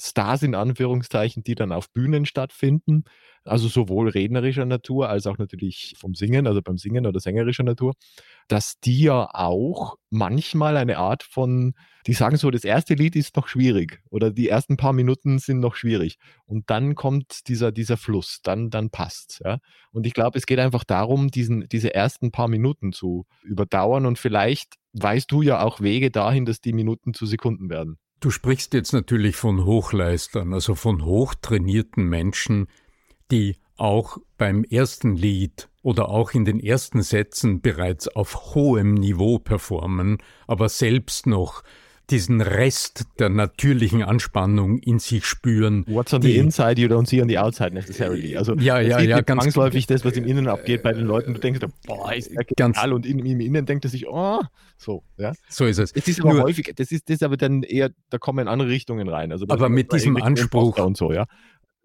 Stars 0.00 0.42
in 0.42 0.54
Anführungszeichen, 0.54 1.42
die 1.42 1.54
dann 1.54 1.72
auf 1.72 1.90
Bühnen 1.90 2.26
stattfinden. 2.26 3.04
Also 3.44 3.66
sowohl 3.66 4.08
rednerischer 4.08 4.64
Natur 4.64 5.08
als 5.08 5.26
auch 5.26 5.36
natürlich 5.36 5.94
vom 5.98 6.14
Singen, 6.14 6.46
also 6.46 6.62
beim 6.62 6.78
Singen 6.78 7.06
oder 7.06 7.18
sängerischer 7.18 7.64
Natur, 7.64 7.94
dass 8.46 8.78
die 8.78 9.02
ja 9.02 9.28
auch 9.32 9.96
manchmal 10.10 10.76
eine 10.76 10.98
Art 10.98 11.24
von, 11.24 11.74
die 12.06 12.12
sagen 12.12 12.36
so, 12.36 12.50
das 12.52 12.62
erste 12.62 12.94
Lied 12.94 13.16
ist 13.16 13.34
noch 13.34 13.48
schwierig 13.48 14.00
oder 14.10 14.30
die 14.30 14.48
ersten 14.48 14.76
paar 14.76 14.92
Minuten 14.92 15.40
sind 15.40 15.58
noch 15.58 15.74
schwierig 15.74 16.18
und 16.46 16.70
dann 16.70 16.94
kommt 16.94 17.48
dieser, 17.48 17.72
dieser 17.72 17.96
Fluss, 17.96 18.40
dann, 18.44 18.70
dann 18.70 18.90
passt 18.90 19.40
ja. 19.44 19.58
Und 19.90 20.06
ich 20.06 20.14
glaube, 20.14 20.38
es 20.38 20.46
geht 20.46 20.60
einfach 20.60 20.84
darum, 20.84 21.28
diesen, 21.28 21.68
diese 21.68 21.94
ersten 21.94 22.30
paar 22.30 22.48
Minuten 22.48 22.92
zu 22.92 23.26
überdauern 23.42 24.06
und 24.06 24.18
vielleicht 24.20 24.74
weißt 24.92 25.30
du 25.32 25.42
ja 25.42 25.62
auch 25.62 25.80
Wege 25.80 26.12
dahin, 26.12 26.44
dass 26.44 26.60
die 26.60 26.72
Minuten 26.72 27.12
zu 27.12 27.26
Sekunden 27.26 27.70
werden. 27.70 27.98
Du 28.22 28.30
sprichst 28.30 28.72
jetzt 28.72 28.92
natürlich 28.92 29.34
von 29.34 29.64
Hochleistern, 29.64 30.54
also 30.54 30.76
von 30.76 31.04
hochtrainierten 31.04 32.04
Menschen, 32.04 32.68
die 33.32 33.56
auch 33.76 34.18
beim 34.38 34.62
ersten 34.62 35.16
Lied 35.16 35.68
oder 35.82 36.08
auch 36.08 36.30
in 36.30 36.44
den 36.44 36.60
ersten 36.60 37.02
Sätzen 37.02 37.60
bereits 37.62 38.06
auf 38.06 38.54
hohem 38.54 38.94
Niveau 38.94 39.40
performen, 39.40 40.18
aber 40.46 40.68
selbst 40.68 41.26
noch 41.26 41.64
diesen 42.10 42.40
Rest 42.40 43.04
der 43.18 43.28
natürlichen 43.28 44.02
Anspannung 44.02 44.78
in 44.78 44.98
sich 44.98 45.24
spüren. 45.24 45.84
What's 45.86 46.12
on 46.12 46.20
die, 46.20 46.32
the 46.32 46.38
inside 46.38 46.80
you 46.80 46.88
don't 46.88 47.08
see 47.08 47.22
on 47.22 47.28
the 47.28 47.38
outside 47.38 47.72
necessarily. 47.72 48.36
Also 48.36 48.54
ja, 48.54 48.80
ja, 48.80 49.00
ja, 49.00 49.20
ganz 49.20 49.42
zwangsläufig 49.42 49.86
das, 49.86 50.04
was 50.04 50.16
im 50.16 50.24
Innen 50.24 50.48
abgeht 50.48 50.82
bei 50.82 50.92
den 50.92 51.06
Leuten. 51.06 51.34
Du 51.34 51.40
denkst, 51.40 51.60
boah, 51.86 52.12
ist 52.12 52.30
der 52.30 52.44
ganz 52.56 52.82
und 52.84 53.06
in, 53.06 53.18
im 53.20 53.40
Innen 53.40 53.64
denkt 53.64 53.84
er 53.84 53.90
sich, 53.90 54.08
oh, 54.08 54.40
so, 54.76 55.04
ja. 55.16 55.32
So 55.48 55.64
ist 55.64 55.78
es. 55.78 55.92
Es 55.92 56.08
ist 56.08 56.20
aber 56.20 56.34
Nur, 56.34 56.42
häufig, 56.42 56.72
das 56.76 56.90
ist, 56.90 57.08
das 57.08 57.16
ist 57.16 57.22
aber 57.22 57.36
dann 57.36 57.62
eher, 57.62 57.90
da 58.10 58.18
kommen 58.18 58.48
andere 58.48 58.68
Richtungen 58.68 59.08
rein. 59.08 59.32
Also 59.32 59.46
aber 59.48 59.68
mit 59.68 59.92
diesem 59.92 60.16
Anspruch 60.16 60.78
und 60.78 60.96
so, 60.96 61.12
ja. 61.12 61.26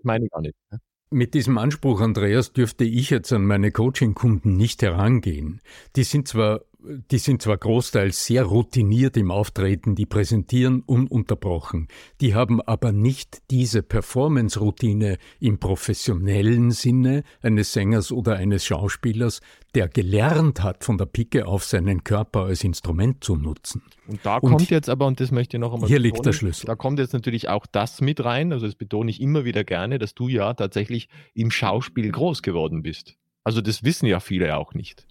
Meine 0.03 0.25
ich 0.25 0.31
gar 0.31 0.41
nicht. 0.41 0.55
Ja? 0.71 0.79
Mit 1.09 1.33
diesem 1.35 1.57
Anspruch, 1.57 2.01
Andreas, 2.01 2.51
dürfte 2.51 2.83
ich 2.83 3.09
jetzt 3.11 3.31
an 3.31 3.45
meine 3.45 3.71
Coaching-Kunden 3.71 4.57
nicht 4.57 4.81
herangehen. 4.81 5.61
Die 5.95 6.03
sind 6.03 6.27
zwar 6.27 6.61
die 6.79 7.17
sind 7.17 7.41
zwar 7.41 7.57
großteils 7.57 8.25
sehr 8.25 8.43
routiniert 8.43 9.17
im 9.17 9.31
Auftreten, 9.31 9.95
die 9.95 10.05
präsentieren 10.05 10.81
ununterbrochen, 10.81 11.87
die 12.21 12.35
haben 12.35 12.61
aber 12.61 12.91
nicht 12.91 13.41
diese 13.49 13.81
Performance-Routine 13.81 15.17
im 15.39 15.59
professionellen 15.59 16.71
Sinne 16.71 17.23
eines 17.41 17.73
Sängers 17.73 18.11
oder 18.11 18.35
eines 18.35 18.65
Schauspielers, 18.65 19.41
der 19.73 19.87
gelernt 19.87 20.63
hat, 20.63 20.83
von 20.83 20.97
der 20.97 21.05
Pike 21.05 21.47
auf 21.47 21.63
seinen 21.63 22.03
Körper 22.03 22.43
als 22.43 22.63
Instrument 22.63 23.23
zu 23.23 23.35
nutzen. 23.35 23.81
Und 24.07 24.19
da 24.23 24.37
und 24.37 24.51
kommt 24.51 24.69
jetzt 24.69 24.89
aber, 24.89 25.07
und 25.07 25.19
das 25.19 25.31
möchte 25.31 25.57
ich 25.57 25.61
noch 25.61 25.73
einmal 25.73 25.87
Hier 25.87 25.97
betonen, 25.97 26.13
liegt 26.13 26.25
der 26.25 26.33
Schlüssel. 26.33 26.67
Da 26.67 26.75
kommt 26.75 26.99
jetzt 26.99 27.13
natürlich 27.13 27.49
auch 27.49 27.65
das 27.65 28.01
mit 28.01 28.23
rein, 28.23 28.53
also 28.53 28.65
das 28.65 28.75
betone 28.75 29.09
ich 29.09 29.19
immer 29.19 29.45
wieder 29.45 29.63
gerne, 29.63 29.99
dass 29.99 30.13
du 30.13 30.27
ja 30.27 30.53
tatsächlich 30.53 31.09
im 31.33 31.51
Schauspiel 31.51 32.11
groß 32.11 32.41
geworden 32.41 32.83
bist. 32.83 33.15
Also 33.43 33.61
das 33.61 33.83
wissen 33.83 34.05
ja 34.05 34.19
viele 34.19 34.57
auch 34.57 34.73
nicht. 34.73 35.07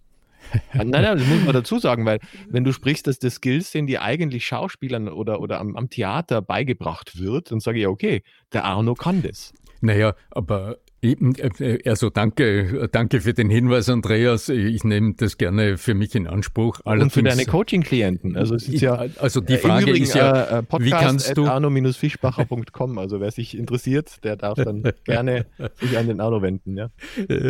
Nein, 0.74 0.90
nein, 0.90 1.18
das 1.18 1.26
muss 1.26 1.44
man 1.44 1.52
dazu 1.52 1.78
sagen, 1.78 2.04
weil 2.04 2.18
wenn 2.48 2.64
du 2.64 2.72
sprichst, 2.72 3.06
dass 3.06 3.18
das 3.18 3.34
Skills 3.34 3.72
sind, 3.72 3.86
die 3.86 3.98
eigentlich 3.98 4.46
Schauspielern 4.46 5.08
oder, 5.08 5.40
oder 5.40 5.60
am, 5.60 5.76
am 5.76 5.90
Theater 5.90 6.42
beigebracht 6.42 7.18
wird, 7.18 7.50
dann 7.50 7.60
sage 7.60 7.80
ich, 7.80 7.86
okay, 7.86 8.22
der 8.52 8.64
Arno 8.64 8.94
kann 8.94 9.22
das. 9.22 9.52
Naja, 9.80 10.14
aber 10.30 10.78
äh, 11.02 11.88
also 11.88 12.10
danke, 12.10 12.88
danke 12.90 13.20
für 13.20 13.34
den 13.34 13.50
Hinweis, 13.50 13.88
Andreas. 13.88 14.48
Ich 14.48 14.84
nehme 14.84 15.14
das 15.14 15.36
gerne 15.38 15.76
für 15.76 15.94
mich 15.94 16.14
in 16.14 16.26
Anspruch. 16.26 16.80
Allerdings, 16.84 17.16
Und 17.16 17.22
für 17.22 17.28
deine 17.28 17.44
Coaching-Klienten. 17.44 18.36
Also 18.36 18.54
es 18.54 18.68
ist 18.68 18.80
ja, 18.80 19.04
also 19.18 19.40
die 19.40 19.58
Frage 19.58 19.86
Übrigen, 19.86 20.04
ist 20.04 20.14
ja, 20.14 20.60
äh, 20.60 20.62
wie 20.78 20.90
kannst 20.90 21.36
du 21.36 21.46
arno-fischbacher.com. 21.46 22.98
Also 22.98 23.20
wer 23.20 23.30
sich 23.30 23.56
interessiert, 23.56 24.24
der 24.24 24.36
darf 24.36 24.56
dann 24.56 24.82
gerne 25.04 25.46
sich 25.80 25.96
an 25.96 26.06
den 26.06 26.20
Arno 26.20 26.42
wenden. 26.42 26.76
Ja. 26.76 26.90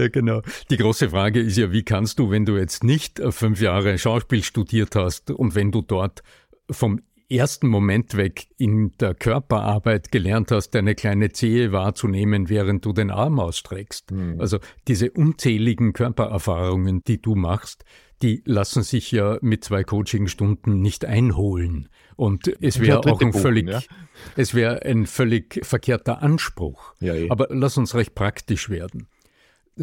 genau. 0.09 0.42
Die 0.71 0.76
große 0.76 1.11
Frage 1.11 1.40
ist 1.40 1.56
ja, 1.56 1.73
wie 1.73 1.83
kannst 1.83 2.18
du, 2.18 2.30
wenn 2.30 2.45
du 2.45 2.56
jetzt 2.56 2.85
nicht 2.85 3.21
fünf 3.30 3.61
Jahre 3.61 3.99
Schauspiel 3.99 4.42
studiert 4.42 4.97
hast 4.97 5.30
und 5.30 5.54
wenn 5.54 5.71
du 5.71 5.83
dort 5.83 6.23
vom 6.71 7.00
ersten 7.28 7.68
Moment 7.68 8.16
weg 8.16 8.47
in 8.56 8.92
der 8.99 9.14
Körperarbeit 9.14 10.12
gelernt 10.12 10.50
hast, 10.50 10.71
deine 10.71 10.95
kleine 10.95 11.33
Zehe 11.33 11.73
wahrzunehmen, 11.73 12.49
während 12.49 12.85
du 12.85 12.92
den 12.92 13.11
Arm 13.11 13.40
ausstreckst. 13.40 14.11
Mhm. 14.11 14.40
Also 14.40 14.59
diese 14.88 15.11
unzähligen 15.11 15.92
Körpererfahrungen, 15.92 17.02
die 17.06 17.21
du 17.21 17.35
machst, 17.35 17.85
die 18.23 18.42
lassen 18.47 18.83
sich 18.83 19.12
ja 19.12 19.38
mit 19.42 19.64
zwei 19.64 19.85
Coachingstunden 19.85 20.80
nicht 20.80 21.04
einholen. 21.04 21.88
Und 22.16 22.49
es 22.62 22.80
wäre 22.80 23.00
auch 23.00 23.21
ein 23.21 23.33
völlig, 23.33 23.68
ja? 23.68 23.83
es 24.37 24.54
wäre 24.54 24.83
ein 24.83 25.06
völlig 25.06 25.61
verkehrter 25.62 26.23
Anspruch. 26.23 26.95
Ja, 27.00 27.14
ja. 27.14 27.30
Aber 27.30 27.49
lass 27.50 27.76
uns 27.76 27.95
recht 27.95 28.14
praktisch 28.14 28.71
werden. 28.71 29.09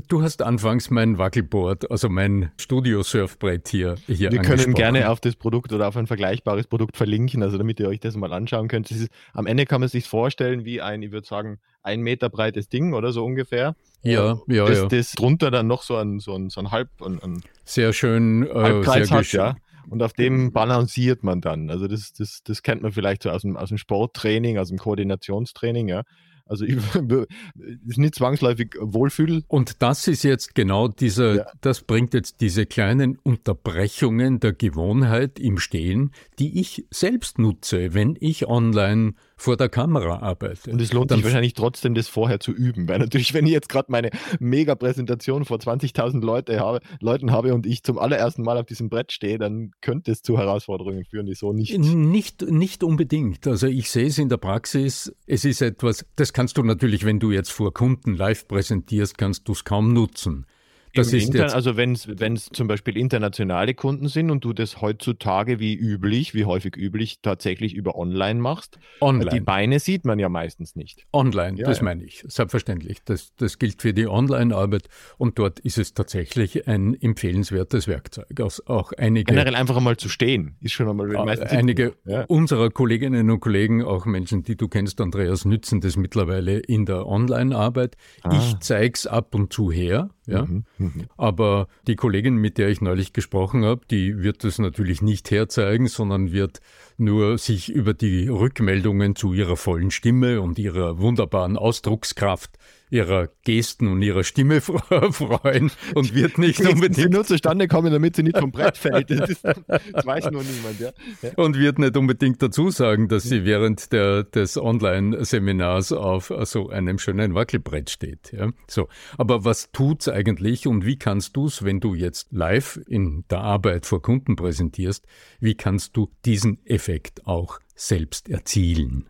Du 0.10 0.24
hast 0.24 0.42
anfangs 0.42 0.90
mein 0.90 1.20
Wackelboard, 1.20 1.92
also 1.92 2.10
mein 2.10 2.52
Studio-Surfbrett 2.58 3.68
hier, 3.68 3.96
hier 4.08 4.32
Wir 4.32 4.42
können 4.42 4.74
gerne 4.74 5.08
auf 5.12 5.20
das 5.20 5.36
Produkt 5.36 5.72
oder 5.72 5.88
auf 5.88 5.96
ein 5.96 6.08
vergleichbares 6.08 6.66
Produkt 6.66 6.98
verlinken, 6.98 7.44
also 7.44 7.60
damit 7.60 7.80
ihr 7.80 7.88
euch 7.88 8.00
das 8.00 8.16
mal 8.16 8.34
anschauen 8.34 8.70
könnt. 8.70 8.90
Ist, 8.90 9.10
am 9.34 9.46
Ende 9.46 9.68
kann 9.68 9.82
man 9.82 9.90
sich 9.90 10.08
vorstellen 10.08 10.66
wie 10.66 10.82
ein, 10.82 11.04
ich 11.04 11.12
würde 11.12 11.28
sagen, 11.28 11.60
ein 11.84 12.02
Meter 12.02 12.32
breites 12.32 12.70
Ding 12.70 12.94
oder 12.94 13.12
so 13.12 13.24
ungefähr. 13.24 13.76
Ja, 14.02 14.40
ja, 14.48 14.66
das, 14.66 14.80
ja. 14.80 14.88
Das 14.88 15.12
drunter 15.12 15.52
dann 15.52 15.68
noch 15.68 15.84
so 15.84 15.96
ein, 15.98 16.20
so 16.20 16.34
ein, 16.34 16.50
so 16.50 16.62
ein 16.62 16.72
Halb... 16.72 16.90
Ein, 17.00 17.22
ein 17.22 17.44
sehr 17.64 17.94
schön. 17.94 18.48
Äh, 18.48 18.84
sehr 18.84 19.10
hat, 19.12 19.32
ja. 19.32 19.56
Und 19.90 20.02
auf 20.02 20.14
dem 20.14 20.54
balanciert 20.54 21.24
man 21.24 21.40
dann. 21.40 21.70
Also 21.70 21.88
das, 21.88 22.14
das, 22.14 22.42
das 22.44 22.64
kennt 22.64 22.82
man 22.82 22.94
vielleicht 22.94 23.22
so 23.22 23.30
aus 23.30 23.44
dem, 23.44 23.58
aus 23.58 23.70
dem 23.70 23.78
Sporttraining, 23.78 24.58
aus 24.58 24.70
dem 24.70 24.80
Koordinationstraining, 24.80 25.88
ja. 25.88 26.02
Also 26.46 26.66
ich, 26.66 26.76
ist 27.86 27.98
nicht 27.98 28.16
zwangsläufig 28.16 28.76
Wohlfühl. 28.80 29.44
Und 29.48 29.82
das 29.82 30.08
ist 30.08 30.24
jetzt 30.24 30.56
genau 30.56 30.88
dieser, 30.88 31.36
ja. 31.36 31.46
das 31.62 31.82
bringt 31.82 32.14
jetzt 32.14 32.42
diese 32.42 32.66
kleinen 32.66 33.18
Unterbrechungen 33.18 34.40
der 34.40 34.54
Gewohnheit 34.54 35.40
im 35.40 35.58
Stehen, 35.58 36.12
die 36.40 36.60
ich 36.60 36.86
selbst 36.92 37.40
nutze, 37.40 37.94
wenn 37.94 38.18
ich 38.20 38.48
online 38.48 39.14
vor 39.44 39.58
der 39.58 39.68
Kamera 39.68 40.20
arbeite. 40.20 40.72
Und 40.72 40.82
es 40.82 40.94
lohnt 40.94 41.12
Dann 41.12 41.18
sich 41.18 41.26
wahrscheinlich 41.26 41.54
trotzdem, 41.54 41.94
das 41.94 42.08
vorher 42.08 42.40
zu 42.40 42.54
üben, 42.54 42.88
weil 42.88 43.00
natürlich, 43.00 43.34
wenn 43.34 43.46
ich 43.46 43.52
jetzt 43.52 43.68
gerade 43.68 43.92
meine 43.92 44.10
Mega-Präsentation 44.40 45.44
vor 45.44 45.58
20.000 45.58 46.24
Leute 46.24 46.62
habe, 46.62 46.80
Leuten 47.02 47.32
habe 47.32 47.54
und 47.54 47.66
ich 47.66 47.84
zum 47.84 48.00
allerersten 48.00 48.42
Mal 48.42 48.58
auf 48.58 48.66
diesem 48.66 48.88
Brett 48.90 49.12
stehe, 49.12 49.38
dann 49.38 49.72
könnte 49.82 50.12
es 50.12 50.22
zu 50.22 50.38
Herausforderungen 50.38 51.04
führen, 51.04 51.26
die 51.26 51.34
so 51.34 51.52
nicht... 51.52 51.78
Nicht, 51.78 52.42
nicht 52.50 52.84
unbedingt. 52.84 53.46
Also 53.46 53.68
ich 53.68 53.92
sehe 53.92 54.08
es 54.08 54.18
in 54.18 54.30
der 54.30 54.38
Praxis, 54.38 55.14
es 55.28 55.44
ist 55.44 55.62
etwas, 55.62 56.06
das 56.16 56.32
kannst 56.32 56.58
du 56.58 56.64
natürlich, 56.64 57.04
wenn 57.04 57.20
du 57.20 57.32
jetzt 57.32 57.52
vor 57.52 57.74
Kunden 57.74 58.16
live 58.16 58.48
präsentierst, 58.48 59.18
kannst 59.18 59.48
du 59.50 59.52
es 59.52 59.66
kaum 59.66 59.92
nutzen. 59.92 60.46
Das 60.96 61.12
Im 61.12 61.20
ist 61.20 61.26
Inter 61.28 61.44
jetzt 61.44 61.56
also 61.56 61.76
wenn 61.76 61.94
es 61.94 62.50
zum 62.52 62.68
Beispiel 62.68 62.98
internationale 62.98 63.74
Kunden 63.74 64.08
sind 64.08 64.30
und 64.30 64.46
du 64.46 64.54
das 64.54 64.82
heutzutage 64.82 65.60
wie 65.60 65.74
üblich, 65.74 66.36
wie 66.36 66.46
häufig 66.46 66.78
üblich, 66.78 67.20
tatsächlich 67.22 67.74
über 67.74 67.96
Online 67.96 68.40
machst. 68.40 68.78
Online. 69.02 69.30
Die 69.32 69.40
Beine 69.40 69.80
sieht 69.80 70.06
man 70.06 70.20
ja 70.20 70.30
meistens 70.30 70.76
nicht. 70.76 71.06
Online, 71.12 71.58
ja, 71.58 71.66
das 71.66 71.80
ja. 71.80 71.84
meine 71.84 72.04
ich, 72.04 72.24
selbstverständlich. 72.28 73.00
Das, 73.06 73.34
das 73.38 73.58
gilt 73.58 73.82
für 73.82 73.94
die 73.94 74.08
Online-Arbeit 74.08 74.88
und 75.18 75.40
dort 75.40 75.60
ist 75.60 75.80
es 75.80 75.94
tatsächlich 75.94 76.68
ein 76.68 77.00
empfehlenswertes 77.02 77.88
Werkzeug. 77.88 78.28
Auch 78.66 78.92
einige, 78.94 79.32
Generell 79.32 79.56
einfach 79.56 79.78
einmal 79.78 79.98
zu 79.98 80.10
stehen, 80.10 80.58
ist 80.62 80.74
schon 80.74 80.88
einmal 80.88 81.08
meistens 81.26 81.52
Einige 81.52 81.94
ja. 82.06 82.26
unserer 82.26 82.70
Kolleginnen 82.70 83.30
und 83.32 83.40
Kollegen, 83.40 83.84
auch 83.84 84.06
Menschen, 84.06 84.44
die 84.44 84.56
du 84.56 84.68
kennst, 84.68 85.02
Andreas, 85.02 85.46
nützen 85.46 85.82
das 85.82 85.98
mittlerweile 85.98 86.60
in 86.60 86.86
der 86.86 87.08
Online-Arbeit. 87.08 87.96
Ah. 88.22 88.38
Ich 88.38 88.60
zeige 88.60 88.94
es 88.94 89.08
ab 89.08 89.34
und 89.34 89.52
zu 89.52 89.72
her. 89.72 90.10
Ja? 90.26 90.44
Mhm. 90.46 90.66
Mhm. 90.78 91.06
Aber 91.18 91.68
die 91.88 91.96
Kollegin, 91.96 92.36
mit 92.36 92.58
der 92.58 92.70
ich 92.70 92.82
neulich 92.82 93.14
gesprochen 93.14 93.66
habe, 93.66 93.82
die 93.90 94.22
wird 94.22 94.44
das 94.44 94.60
natürlich 94.60 95.02
nicht 95.02 95.32
herzeigen, 95.32 95.88
sondern 95.88 96.32
wird 96.32 96.62
nur 96.98 97.38
sich 97.38 97.70
über 97.70 97.94
die 97.94 98.28
Rückmeldungen 98.28 99.16
zu 99.16 99.34
ihrer 99.34 99.58
vollen 99.58 99.92
Stimme 99.92 100.42
und 100.42 100.60
ihrer 100.60 101.00
wunderbaren 101.00 101.58
Ausdruckskraft 101.58 102.52
ihrer 102.90 103.30
Gesten 103.44 103.88
und 103.88 104.02
ihrer 104.02 104.24
Stimme 104.24 104.62
freuen 104.62 105.72
und 105.96 106.14
wird 106.14 106.38
nicht 106.38 106.60
unbedingt. 106.60 106.96
Sie 106.96 107.10
nur 107.10 107.26
zustande 107.26 107.68
kommen, 107.68 107.92
damit 107.92 108.16
sie 108.16 108.24
nicht 108.24 108.38
vom 108.38 108.52
Brett 108.52 108.78
fällt. 108.78 109.10
Das, 109.10 109.30
ist, 109.30 109.44
das 109.44 110.06
weiß 110.06 110.32
nur 110.32 110.44
niemand, 110.44 110.80
ja. 110.80 110.92
Und 111.36 111.58
wird 111.58 111.80
nicht 111.80 111.98
unbedingt 111.98 112.42
dazu 112.42 112.70
sagen, 112.70 113.08
dass 113.08 113.24
sie 113.24 113.46
während 113.46 113.92
der, 113.92 114.24
des 114.24 114.58
Online-Seminars 114.58 115.92
auf 115.92 116.32
so 116.44 116.70
einem 116.70 117.00
schönen 117.00 117.34
Wackelbrett 117.34 117.90
steht. 117.90 118.32
Ja. 118.32 118.52
So. 118.68 118.88
Aber 119.18 119.44
was 119.44 119.72
tut's 119.72 120.08
eigentlich 120.08 120.68
und 120.68 120.86
wie 120.86 120.98
kannst 120.98 121.36
du's, 121.36 121.64
wenn 121.64 121.80
du 121.80 121.96
jetzt 121.96 122.28
live 122.32 122.80
in 122.88 123.26
der 123.30 123.40
Arbeit 123.40 123.86
vor 123.86 124.02
Kunden 124.02 124.36
präsentierst, 124.36 125.06
wie 125.40 125.56
kannst 125.56 125.98
du 125.98 126.12
diesen 126.26 126.64
Effekt 126.66 127.26
auch 127.26 127.60
selbst 127.76 128.30
erzielen? 128.30 129.08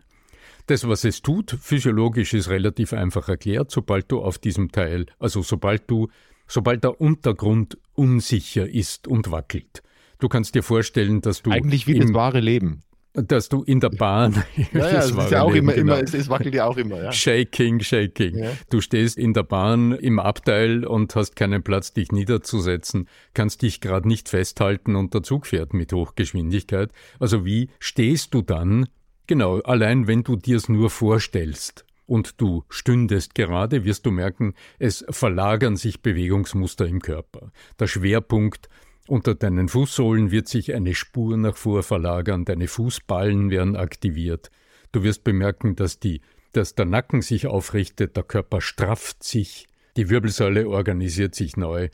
Das, 0.66 0.88
was 0.88 1.04
es 1.04 1.20
tut, 1.20 1.56
physiologisch 1.60 2.32
ist 2.32 2.48
relativ 2.48 2.94
einfach 2.94 3.28
erklärt, 3.28 3.70
sobald 3.70 4.10
du 4.10 4.22
auf 4.22 4.38
diesem 4.38 4.72
Teil, 4.72 5.06
also 5.18 5.42
sobald 5.42 5.90
du, 5.90 6.08
sobald 6.46 6.84
der 6.84 7.00
Untergrund 7.00 7.76
unsicher 7.92 8.68
ist 8.68 9.06
und 9.06 9.30
wackelt. 9.30 9.82
Du 10.18 10.28
kannst 10.28 10.54
dir 10.54 10.62
vorstellen, 10.62 11.20
dass 11.20 11.42
du. 11.42 11.50
Eigentlich 11.50 11.86
wie 11.86 11.96
im, 11.96 12.00
das 12.00 12.14
wahre 12.14 12.40
Leben. 12.40 12.82
Dass 13.12 13.48
du 13.48 13.62
in 13.62 13.78
der 13.78 13.90
Bahn. 13.90 14.42
Ja, 14.72 14.90
ja, 14.90 14.98
es 15.00 15.10
ist 15.10 15.30
ja 15.30 15.42
auch 15.42 15.52
Leben, 15.52 15.66
immer, 15.68 15.74
genau. 15.74 15.94
immer, 15.94 16.02
es, 16.02 16.14
es, 16.14 16.28
wackelt 16.30 16.54
ja 16.54 16.64
auch 16.64 16.78
immer, 16.78 17.00
ja. 17.00 17.12
Shaking, 17.12 17.80
shaking. 17.80 18.38
Ja. 18.38 18.50
Du 18.70 18.80
stehst 18.80 19.18
in 19.18 19.34
der 19.34 19.42
Bahn 19.42 19.92
im 19.92 20.18
Abteil 20.18 20.84
und 20.84 21.14
hast 21.14 21.36
keinen 21.36 21.62
Platz, 21.62 21.92
dich 21.92 22.10
niederzusetzen, 22.10 23.06
kannst 23.34 23.60
dich 23.62 23.80
gerade 23.80 24.08
nicht 24.08 24.30
festhalten 24.30 24.96
und 24.96 25.12
der 25.12 25.22
Zug 25.22 25.46
fährt 25.46 25.74
mit 25.74 25.92
Hochgeschwindigkeit. 25.92 26.90
Also 27.20 27.44
wie 27.44 27.68
stehst 27.78 28.32
du 28.32 28.40
dann 28.40 28.86
Genau, 29.26 29.60
allein 29.60 30.06
wenn 30.06 30.22
du 30.22 30.36
dir's 30.36 30.68
nur 30.68 30.90
vorstellst 30.90 31.86
und 32.06 32.40
du 32.40 32.64
stündest 32.68 33.34
gerade, 33.34 33.84
wirst 33.84 34.04
du 34.04 34.10
merken, 34.10 34.54
es 34.78 35.04
verlagern 35.08 35.76
sich 35.76 36.02
Bewegungsmuster 36.02 36.86
im 36.86 37.00
Körper. 37.00 37.50
Der 37.80 37.86
Schwerpunkt 37.86 38.68
unter 39.08 39.34
deinen 39.34 39.68
Fußsohlen 39.68 40.30
wird 40.30 40.48
sich 40.48 40.74
eine 40.74 40.94
Spur 40.94 41.36
nach 41.36 41.56
vor 41.56 41.82
verlagern, 41.82 42.44
deine 42.44 42.68
Fußballen 42.68 43.50
werden 43.50 43.76
aktiviert. 43.76 44.50
Du 44.92 45.02
wirst 45.02 45.24
bemerken, 45.24 45.74
dass 45.74 45.98
die, 45.98 46.20
dass 46.52 46.74
der 46.74 46.86
Nacken 46.86 47.22
sich 47.22 47.46
aufrichtet, 47.46 48.16
der 48.16 48.24
Körper 48.24 48.60
strafft 48.60 49.22
sich, 49.22 49.66
die 49.96 50.10
Wirbelsäule 50.10 50.68
organisiert 50.68 51.34
sich 51.34 51.56
neu, 51.56 51.88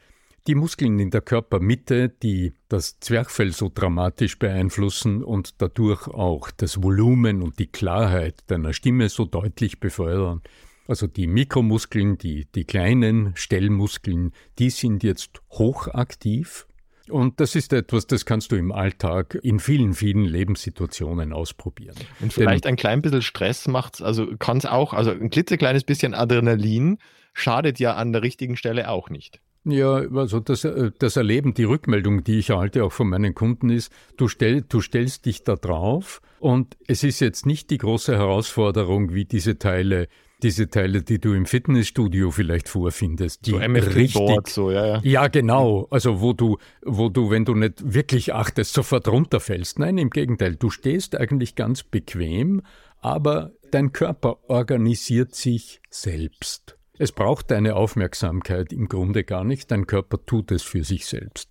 die 0.47 0.55
Muskeln 0.55 0.99
in 0.99 1.11
der 1.11 1.21
Körpermitte, 1.21 2.09
die 2.09 2.55
das 2.69 2.99
Zwerchfell 3.01 3.53
so 3.53 3.71
dramatisch 3.73 4.39
beeinflussen 4.39 5.23
und 5.23 5.61
dadurch 5.61 6.09
auch 6.09 6.51
das 6.51 6.83
Volumen 6.83 7.43
und 7.43 7.59
die 7.59 7.67
Klarheit 7.67 8.43
deiner 8.47 8.73
Stimme 8.73 9.09
so 9.09 9.25
deutlich 9.25 9.81
befördern. 9.81 10.43
Also 10.89 11.07
die 11.07 11.27
Mikromuskeln, 11.27 12.19
die, 12.19 12.47
die 12.55 12.65
kleinen 12.65 13.33
Stellmuskeln, 13.37 14.33
die 14.59 14.71
sind 14.71 15.05
jetzt 15.05 15.41
hochaktiv. 15.51 16.67
Und 17.09 17.41
das 17.41 17.55
ist 17.55 17.73
etwas, 17.73 18.07
das 18.07 18.25
kannst 18.25 18.53
du 18.53 18.57
im 18.57 18.73
Alltag 18.73 19.39
in 19.43 19.61
vielen, 19.61 19.95
vielen 19.95 20.25
Lebenssituationen 20.25 21.33
ausprobieren. 21.33 21.97
Und 22.21 22.33
vielleicht 22.33 22.65
Denn, 22.65 22.71
ein 22.73 22.77
klein 22.77 23.03
bisschen 23.03 23.23
Stress 23.23 23.69
macht 23.69 24.01
also 24.01 24.37
kann 24.39 24.59
es 24.59 24.67
auch, 24.67 24.93
also 24.93 25.11
ein 25.11 25.31
klitzekleines 25.31 25.85
bisschen 25.85 26.15
Adrenalin 26.15 26.99
schadet 27.35 27.79
ja 27.79 27.95
an 27.95 28.13
der 28.13 28.23
richtigen 28.23 28.57
Stelle 28.57 28.89
auch 28.89 29.11
nicht. 29.11 29.41
Ja, 29.65 29.95
also 30.15 30.41
das, 30.41 30.65
äh, 30.65 30.91
das 30.99 31.17
Erleben, 31.17 31.55
die 31.55 31.65
Rückmeldung, 31.65 32.25
die 32.25 32.39
ich 32.39 32.51
erhalte 32.51 32.85
auch 32.85 32.93
von 32.93 33.09
meinen 33.09 33.35
Kunden 33.35 33.69
ist, 33.71 33.93
du, 34.17 34.29
stell, 34.29 34.63
du 34.63 34.81
stellst 34.81 35.27
dich 35.27 35.45
da 35.45 35.57
drauf 35.57 36.23
und 36.39 36.77
es 36.87 37.05
ist 37.05 37.21
jetzt 37.21 37.45
nicht 37.45 37.71
die 37.71 37.79
große 37.79 38.17
Herausforderung, 38.17 39.13
wie 39.13 39.27
diese 39.27 39.59
Teile 39.59 40.09
diese 40.43 40.69
Teile, 40.69 41.03
die 41.03 41.19
du 41.19 41.35
im 41.35 41.47
Fitnessstudio 41.47 42.31
vielleicht 42.31 42.69
vorfindest, 42.69 43.47
die 43.47 43.51
so 43.51 43.57
richtig, 43.59 44.15
Board, 44.15 44.49
so, 44.49 44.71
ja, 44.71 44.87
ja. 44.87 45.01
ja, 45.03 45.29
genau, 45.29 45.87
also 45.91 46.21
wo 46.21 46.33
du, 46.33 46.57
wo 46.83 47.09
du, 47.09 47.31
wenn 47.31 47.45
du 47.45 47.55
nicht 47.55 47.93
wirklich 47.93 48.33
achtest, 48.33 48.73
sofort 48.73 49.07
runterfällst. 49.09 49.79
Nein, 49.79 49.99
im 49.99 50.11
Gegenteil, 50.11 50.57
du 50.57 50.71
stehst 50.71 51.17
eigentlich 51.17 51.55
ganz 51.55 51.83
bequem, 51.83 52.63
aber 53.01 53.53
dein 53.71 53.93
Körper 53.93 54.39
organisiert 54.49 55.35
sich 55.35 55.81
selbst. 55.91 56.77
Es 57.01 57.13
braucht 57.13 57.51
deine 57.51 57.77
Aufmerksamkeit 57.77 58.75
im 58.75 58.87
Grunde 58.87 59.25
gar 59.25 59.43
nicht, 59.43 59.71
dein 59.71 59.87
Körper 59.87 60.19
tut 60.27 60.53
es 60.53 60.63
für 60.63 60.85
sich 60.85 61.07
selbst. 61.07 61.49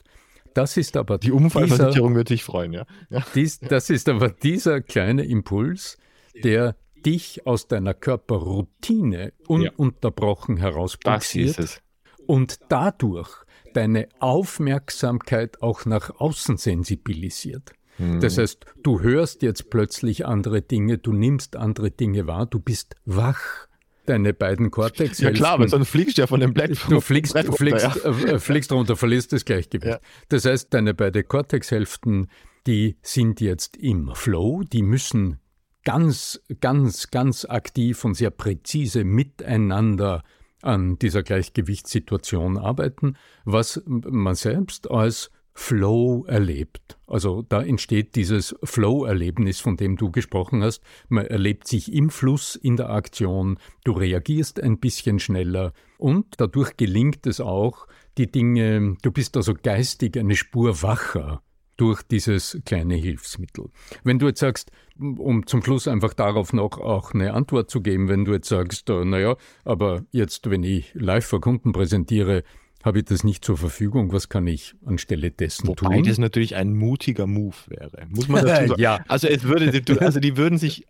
Das 0.54 0.78
ist 0.78 0.96
aber 0.96 1.18
die 1.18 1.32
Unfallversicherung 1.32 2.14
wird 2.14 2.28
sich 2.28 2.44
freuen, 2.44 2.72
ja. 2.72 2.86
ja. 3.10 3.26
Dies, 3.34 3.60
das 3.60 3.90
ist 3.90 4.10
aber 4.10 4.30
dieser 4.30 4.82
kleine 4.82 5.26
Impuls, 5.26 5.98
der 6.36 6.76
dich 7.04 7.48
aus 7.48 7.68
deiner 7.68 7.96
Körperroutine 7.96 9.34
ununterbrochen 9.48 10.58
ja. 10.58 10.66
herausbuxiert 10.66 11.82
und 12.28 12.60
dadurch 12.70 13.32
deine 13.74 14.08
Aufmerksamkeit 14.20 15.64
auch 15.64 15.84
nach 15.86 16.12
außen 16.20 16.58
sensibilisiert. 16.58 17.72
Mhm. 17.98 18.20
Das 18.20 18.38
heißt, 18.38 18.68
du 18.84 19.02
hörst 19.02 19.42
jetzt 19.42 19.72
plötzlich 19.72 20.28
andere 20.28 20.62
Dinge, 20.62 21.00
du 21.00 21.12
nimmst 21.12 21.56
andere 21.56 21.90
Dinge 21.90 22.28
wahr, 22.28 22.46
du 22.46 22.60
bist 22.60 22.96
wach 23.06 23.68
deine 24.10 24.34
beiden 24.34 24.72
Cortex. 24.72 25.20
Ja 25.20 25.32
klar, 25.32 25.60
weil 25.60 25.70
sonst 25.70 25.90
fliegst 25.90 26.18
du 26.18 26.22
ja 26.24 26.28
von 26.28 26.40
dem 26.40 26.54
Blatt. 26.54 26.72
Du 26.90 27.00
fliegst, 27.00 27.34
Brett 27.34 27.48
runter, 27.48 27.58
fliegst, 27.58 27.84
ja. 27.84 28.12
Äh, 28.12 28.32
äh, 28.36 28.40
fliegst 28.40 28.72
runter, 28.72 28.96
verlierst 28.96 29.32
das 29.32 29.46
Gleichgewicht. 29.46 29.88
Ja. 29.88 30.00
Das 30.30 30.46
heißt, 30.46 30.74
deine 30.74 30.94
beiden 30.94 31.28
Cortex-Hälften, 31.28 32.28
die 32.68 32.98
sind 33.02 33.40
jetzt 33.40 33.78
im 33.78 34.12
Flow, 34.16 34.64
die 34.64 34.82
müssen 34.82 35.40
ganz, 35.86 36.42
ganz, 36.60 37.10
ganz 37.12 37.46
aktiv 37.46 38.04
und 38.04 38.16
sehr 38.16 38.32
präzise 38.32 39.04
miteinander 39.04 40.24
an 40.62 41.00
dieser 41.00 41.24
Gleichgewichtssituation 41.24 42.58
arbeiten, 42.58 43.16
was 43.46 43.82
man 43.86 44.36
selbst 44.36 44.92
als 44.92 45.32
Flow 45.60 46.24
erlebt. 46.26 46.98
Also 47.06 47.42
da 47.42 47.62
entsteht 47.62 48.16
dieses 48.16 48.56
Flow-Erlebnis, 48.64 49.60
von 49.60 49.76
dem 49.76 49.98
du 49.98 50.10
gesprochen 50.10 50.64
hast. 50.64 50.82
Man 51.10 51.26
erlebt 51.26 51.68
sich 51.68 51.94
im 51.94 52.10
Fluss, 52.10 52.56
in 52.56 52.78
der 52.78 52.90
Aktion, 52.90 53.60
du 53.84 53.92
reagierst 53.92 54.64
ein 54.64 54.80
bisschen 54.80 55.20
schneller 55.20 55.74
und 55.98 56.26
dadurch 56.38 56.78
gelingt 56.78 57.28
es 57.28 57.42
auch, 57.42 57.88
die 58.18 58.32
Dinge, 58.32 58.96
du 59.02 59.12
bist 59.12 59.36
also 59.36 59.54
geistig 59.54 60.18
eine 60.18 60.38
Spur 60.38 60.82
wacher 60.82 61.44
durch 61.76 62.04
dieses 62.04 62.60
kleine 62.66 62.96
Hilfsmittel. 62.96 63.70
Wenn 64.04 64.18
du 64.18 64.28
jetzt 64.28 64.40
sagst, 64.40 64.72
um 64.98 65.46
zum 65.46 65.62
Schluss 65.62 65.90
einfach 65.90 66.14
darauf 66.14 66.54
noch 66.54 66.78
auch 66.78 67.14
eine 67.14 67.34
Antwort 67.34 67.70
zu 67.70 67.82
geben, 67.82 68.08
wenn 68.08 68.26
du 68.26 68.32
jetzt 68.32 68.50
sagst, 68.50 68.90
äh, 68.90 69.04
naja, 69.04 69.36
aber 69.66 70.06
jetzt, 70.12 70.50
wenn 70.50 70.64
ich 70.64 70.94
live 70.94 71.26
vor 71.26 71.42
Kunden 71.42 71.74
präsentiere, 71.74 72.44
habe 72.84 73.00
ich 73.00 73.06
das 73.06 73.24
nicht 73.24 73.44
zur 73.44 73.58
Verfügung. 73.58 74.14
Was 74.14 74.30
kann 74.30 74.48
ich 74.48 74.76
anstelle 74.86 75.32
dessen 75.32 75.68
Wobei 75.68 75.76
tun? 75.76 75.94
Wobei 75.94 76.02
das 76.10 76.18
natürlich 76.18 76.56
ein 76.56 76.74
mutiger 76.74 77.28
Move 77.28 77.56
wäre. 77.68 78.08
Muss 78.10 78.28
man 78.28 78.46
dazu 78.46 78.68
sagen. 78.70 78.82
ja. 78.82 79.04
Also 79.08 79.28
es 79.28 79.44
würde, 79.44 79.82
also 80.00 80.20
die 80.20 80.38
würden 80.38 80.58
sich 80.58 80.86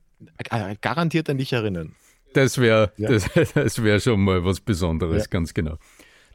garantiert 0.81 1.29
an 1.29 1.37
dich 1.37 1.53
erinnern. 1.53 1.95
Das 2.33 2.59
wäre 2.59 2.91
ja. 2.97 3.09
das, 3.09 3.29
das 3.53 3.83
wär 3.83 3.99
schon 3.99 4.21
mal 4.21 4.45
was 4.45 4.59
Besonderes, 4.59 5.23
ja. 5.23 5.29
ganz 5.29 5.53
genau. 5.53 5.77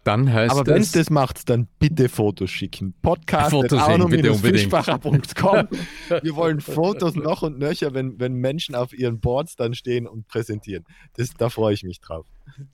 Dann 0.04 0.30
heißt 0.30 0.54
Aber 0.54 0.66
wenn 0.66 0.82
es 0.82 0.92
das 0.92 1.08
macht, 1.08 1.48
dann 1.48 1.66
bitte 1.78 2.10
Fotos 2.10 2.50
schicken. 2.50 2.94
Podcast 3.00 3.50
Fotos 3.50 3.80
schicken, 3.82 4.10
bitte 4.10 4.32
unbedingt. 4.32 4.70
Wir 4.70 6.36
wollen 6.36 6.60
Fotos 6.60 7.16
noch 7.16 7.40
und 7.40 7.58
nöcher, 7.58 7.94
wenn, 7.94 8.20
wenn 8.20 8.34
Menschen 8.34 8.74
auf 8.74 8.92
ihren 8.92 9.20
Boards 9.20 9.56
dann 9.56 9.74
stehen 9.74 10.06
und 10.06 10.28
präsentieren. 10.28 10.84
Das, 11.14 11.32
da 11.32 11.48
freue 11.48 11.72
ich 11.72 11.84
mich 11.84 12.00
drauf. 12.00 12.26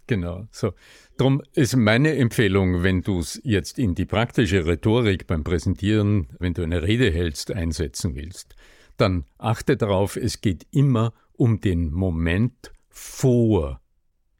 Genau, 0.09 0.49
so. 0.51 0.73
Darum 1.16 1.40
ist 1.53 1.77
meine 1.77 2.16
Empfehlung, 2.16 2.83
wenn 2.83 3.03
du 3.03 3.21
es 3.21 3.40
jetzt 3.45 3.79
in 3.79 3.95
die 3.95 4.07
praktische 4.07 4.66
Rhetorik 4.66 5.29
beim 5.29 5.45
Präsentieren, 5.45 6.29
wenn 6.40 6.55
du 6.55 6.62
eine 6.62 6.83
Rede 6.83 7.12
hältst, 7.12 7.53
einsetzen 7.53 8.16
willst, 8.16 8.57
dann 8.97 9.25
achte 9.38 9.77
darauf, 9.77 10.16
es 10.16 10.40
geht 10.40 10.66
immer 10.73 11.12
um 11.33 11.61
den 11.61 11.93
Moment 11.93 12.73
vor 12.88 13.81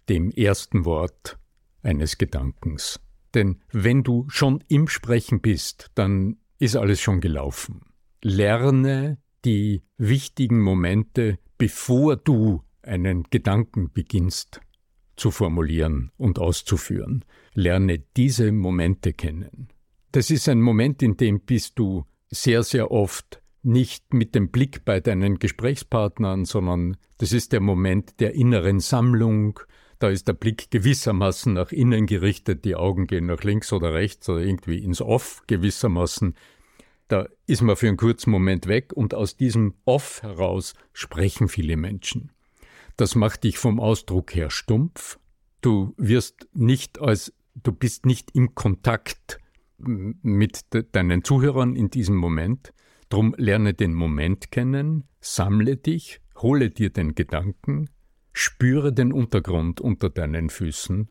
dem 0.09 0.33
ersten 0.33 0.85
Wort 0.85 1.40
eines 1.83 2.19
Gedankens. 2.19 3.01
Denn 3.35 3.61
wenn 3.73 4.03
du 4.03 4.27
schon 4.29 4.65
im 4.69 4.89
Sprechen 4.89 5.41
bist, 5.41 5.91
dann 5.95 6.37
ist 6.59 6.77
alles 6.77 7.01
schon 7.01 7.21
gelaufen. 7.21 7.83
Lerne 8.23 9.19
die 9.45 9.83
wichtigen 9.97 10.61
Momente, 10.61 11.39
bevor 11.59 12.17
du 12.17 12.63
einen 12.83 13.25
Gedanken 13.31 13.91
beginnst 13.93 14.61
zu 15.17 15.31
formulieren 15.31 16.11
und 16.17 16.39
auszuführen. 16.39 17.25
Lerne 17.53 18.03
diese 18.17 18.53
Momente 18.53 19.13
kennen. 19.13 19.69
Das 20.13 20.31
ist 20.31 20.49
ein 20.49 20.61
Moment, 20.61 21.03
in 21.03 21.17
dem 21.17 21.41
bist 21.41 21.79
du 21.79 22.05
sehr, 22.31 22.63
sehr 22.63 22.91
oft 22.91 23.43
nicht 23.63 24.15
mit 24.15 24.35
dem 24.35 24.51
Blick 24.51 24.85
bei 24.85 25.01
deinen 25.01 25.39
Gesprächspartnern, 25.39 26.47
sondern 26.47 26.97
das 27.19 27.33
ist 27.33 27.53
der 27.53 27.61
Moment 27.61 28.19
der 28.21 28.35
inneren 28.35 28.81
Sammlung, 28.81 29.61
da 30.01 30.09
ist 30.09 30.27
der 30.29 30.33
Blick 30.33 30.71
gewissermaßen 30.71 31.53
nach 31.53 31.73
innen 31.73 32.07
gerichtet, 32.07 32.65
die 32.65 32.75
Augen 32.75 33.07
gehen 33.07 33.27
nach 33.27 33.45
links 33.45 33.73
oder 33.73 33.93
rechts 33.93 34.29
oder 34.29 34.41
irgendwie 34.41 34.79
ins 34.79 35.03
Off 35.03 35.43
gewissermaßen. 35.47 36.35
Da 37.07 37.29
ist 37.47 37.61
man 37.61 37.77
für 37.77 37.89
einen 37.89 37.99
kurzen 37.99 38.31
Moment 38.31 38.67
weg 38.67 38.95
und 38.95 39.15
aus 39.15 39.37
diesem 39.37 39.75
Off 39.85 40.23
heraus 40.23 40.75
sprechen 40.95 41.49
viele 41.49 41.77
Menschen. 41.77 42.33
Das 42.97 43.15
macht 43.15 43.45
dich 43.45 43.59
vom 43.59 43.79
Ausdruck 43.79 44.35
her 44.35 44.49
stumpf. 44.49 45.19
Du 45.61 45.93
wirst 45.99 46.49
nicht 46.55 46.99
als, 46.99 47.35
du 47.55 47.71
bist 47.71 48.07
nicht 48.07 48.31
im 48.35 48.55
Kontakt 48.55 49.39
mit 49.77 50.65
deinen 50.93 51.25
Zuhörern 51.25 51.77
in 51.77 51.91
diesem 51.91 52.17
Moment. 52.17 52.73
Drum 53.11 53.35
lerne 53.37 53.75
den 53.75 53.93
Moment 53.93 54.51
kennen, 54.51 55.05
sammle 55.21 55.77
dich, 55.77 56.21
hole 56.37 56.71
dir 56.71 56.89
den 56.91 57.15
Gedanken, 57.15 57.91
Spüre 58.33 58.93
den 58.93 59.13
Untergrund 59.13 59.81
unter 59.81 60.11
deinen 60.11 60.51
Füßen 60.51 61.09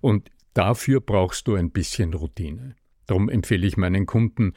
und 0.00 0.30
dafür 0.52 1.00
brauchst 1.00 1.48
du 1.48 1.54
ein 1.54 1.70
bisschen 1.70 2.14
Routine. 2.14 2.76
Darum 3.06 3.28
empfehle 3.28 3.66
ich 3.66 3.76
meinen 3.76 4.06
Kunden, 4.06 4.54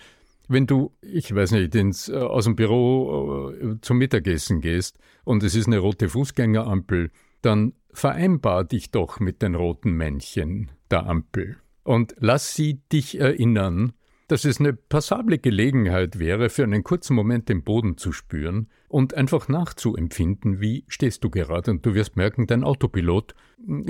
wenn 0.48 0.68
du, 0.68 0.96
ich 1.02 1.34
weiß 1.34 1.52
nicht, 1.52 1.76
ins, 1.76 2.10
äh, 2.10 2.16
aus 2.16 2.46
dem 2.46 2.56
Büro 2.56 3.52
äh, 3.52 3.82
zum 3.82 3.98
Mittagessen 3.98 4.62
gehst 4.62 4.98
und 5.26 5.44
es 5.44 5.56
ist 5.56 5.68
eine 5.68 5.80
rote 5.80 6.10
Fußgängerampel, 6.10 7.12
dann 7.42 7.74
vereinbar 7.92 8.64
dich 8.64 8.92
doch 8.92 9.20
mit 9.20 9.42
den 9.42 9.56
roten 9.56 9.92
Männchen 9.92 10.72
der 10.90 11.06
Ampel 11.06 11.58
und 11.84 12.16
lass 12.20 12.54
sie 12.54 12.82
dich 12.92 13.20
erinnern, 13.20 13.94
dass 14.28 14.46
es 14.46 14.60
eine 14.60 14.74
passable 14.74 15.38
Gelegenheit 15.38 16.20
wäre, 16.20 16.50
für 16.50 16.64
einen 16.64 16.84
kurzen 16.84 17.16
Moment 17.16 17.50
den 17.50 17.64
Boden 17.64 17.98
zu 17.98 18.12
spüren 18.12 18.68
und 18.90 19.14
einfach 19.14 19.48
nachzuempfinden, 19.48 20.60
wie 20.60 20.84
stehst 20.88 21.24
du 21.24 21.30
gerade. 21.30 21.72
Und 21.72 21.86
du 21.86 21.94
wirst 21.94 22.16
merken, 22.18 22.48
dein 22.48 22.64
Autopilot 22.64 23.36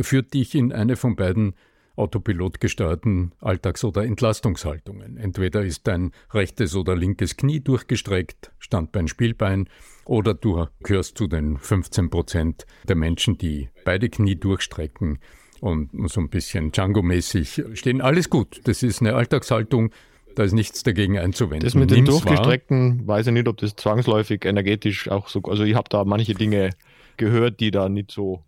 führt 0.02 0.34
dich 0.34 0.56
in 0.56 0.72
eine 0.72 0.96
von 0.96 1.16
beiden 1.16 1.56
Autopilot 1.96 2.62
gesteuerten 2.62 3.34
Alltags- 3.40 3.84
oder 3.84 4.04
Entlastungshaltungen. 4.04 5.18
Entweder 5.18 5.64
ist 5.64 5.88
dein 5.88 6.12
rechtes 6.32 6.76
oder 6.76 6.96
linkes 6.96 7.38
Knie 7.38 7.60
durchgestreckt, 7.60 8.52
Standbein, 8.60 9.08
Spielbein, 9.08 9.68
oder 10.06 10.36
du 10.36 10.68
gehörst 10.84 11.18
zu 11.18 11.26
den 11.28 11.58
15 11.58 12.12
Prozent 12.12 12.68
der 12.88 12.96
Menschen, 12.96 13.40
die 13.40 13.70
beide 13.84 14.10
Knie 14.10 14.36
durchstrecken 14.36 15.18
und 15.60 15.90
so 16.10 16.22
ein 16.22 16.30
bisschen 16.30 16.72
Django-mäßig 16.72 17.76
stehen. 17.76 18.02
Alles 18.02 18.30
gut. 18.30 18.62
Das 18.66 18.84
ist 18.84 19.02
eine 19.02 19.16
Alltagshaltung, 19.16 19.92
da 20.38 20.44
ist 20.44 20.54
nichts 20.54 20.84
dagegen 20.84 21.18
einzuwenden. 21.18 21.66
Das 21.66 21.74
mit 21.74 21.90
den 21.90 22.04
Nimm's 22.04 22.22
durchgestreckten, 22.22 23.00
wahr. 23.00 23.18
weiß 23.18 23.28
ich 23.28 23.34
nicht, 23.34 23.48
ob 23.48 23.58
das 23.58 23.76
zwangsläufig 23.76 24.46
energetisch 24.46 25.10
auch 25.10 25.30
so, 25.30 25.42
also 25.44 25.64
ich 25.64 25.74
habe 25.74 25.90
da 25.90 26.06
manche 26.06 26.36
Dinge 26.36 26.70
gehört, 27.18 27.60
die 27.60 27.72
da 27.72 27.90
nicht 27.90 28.12
so 28.12 28.44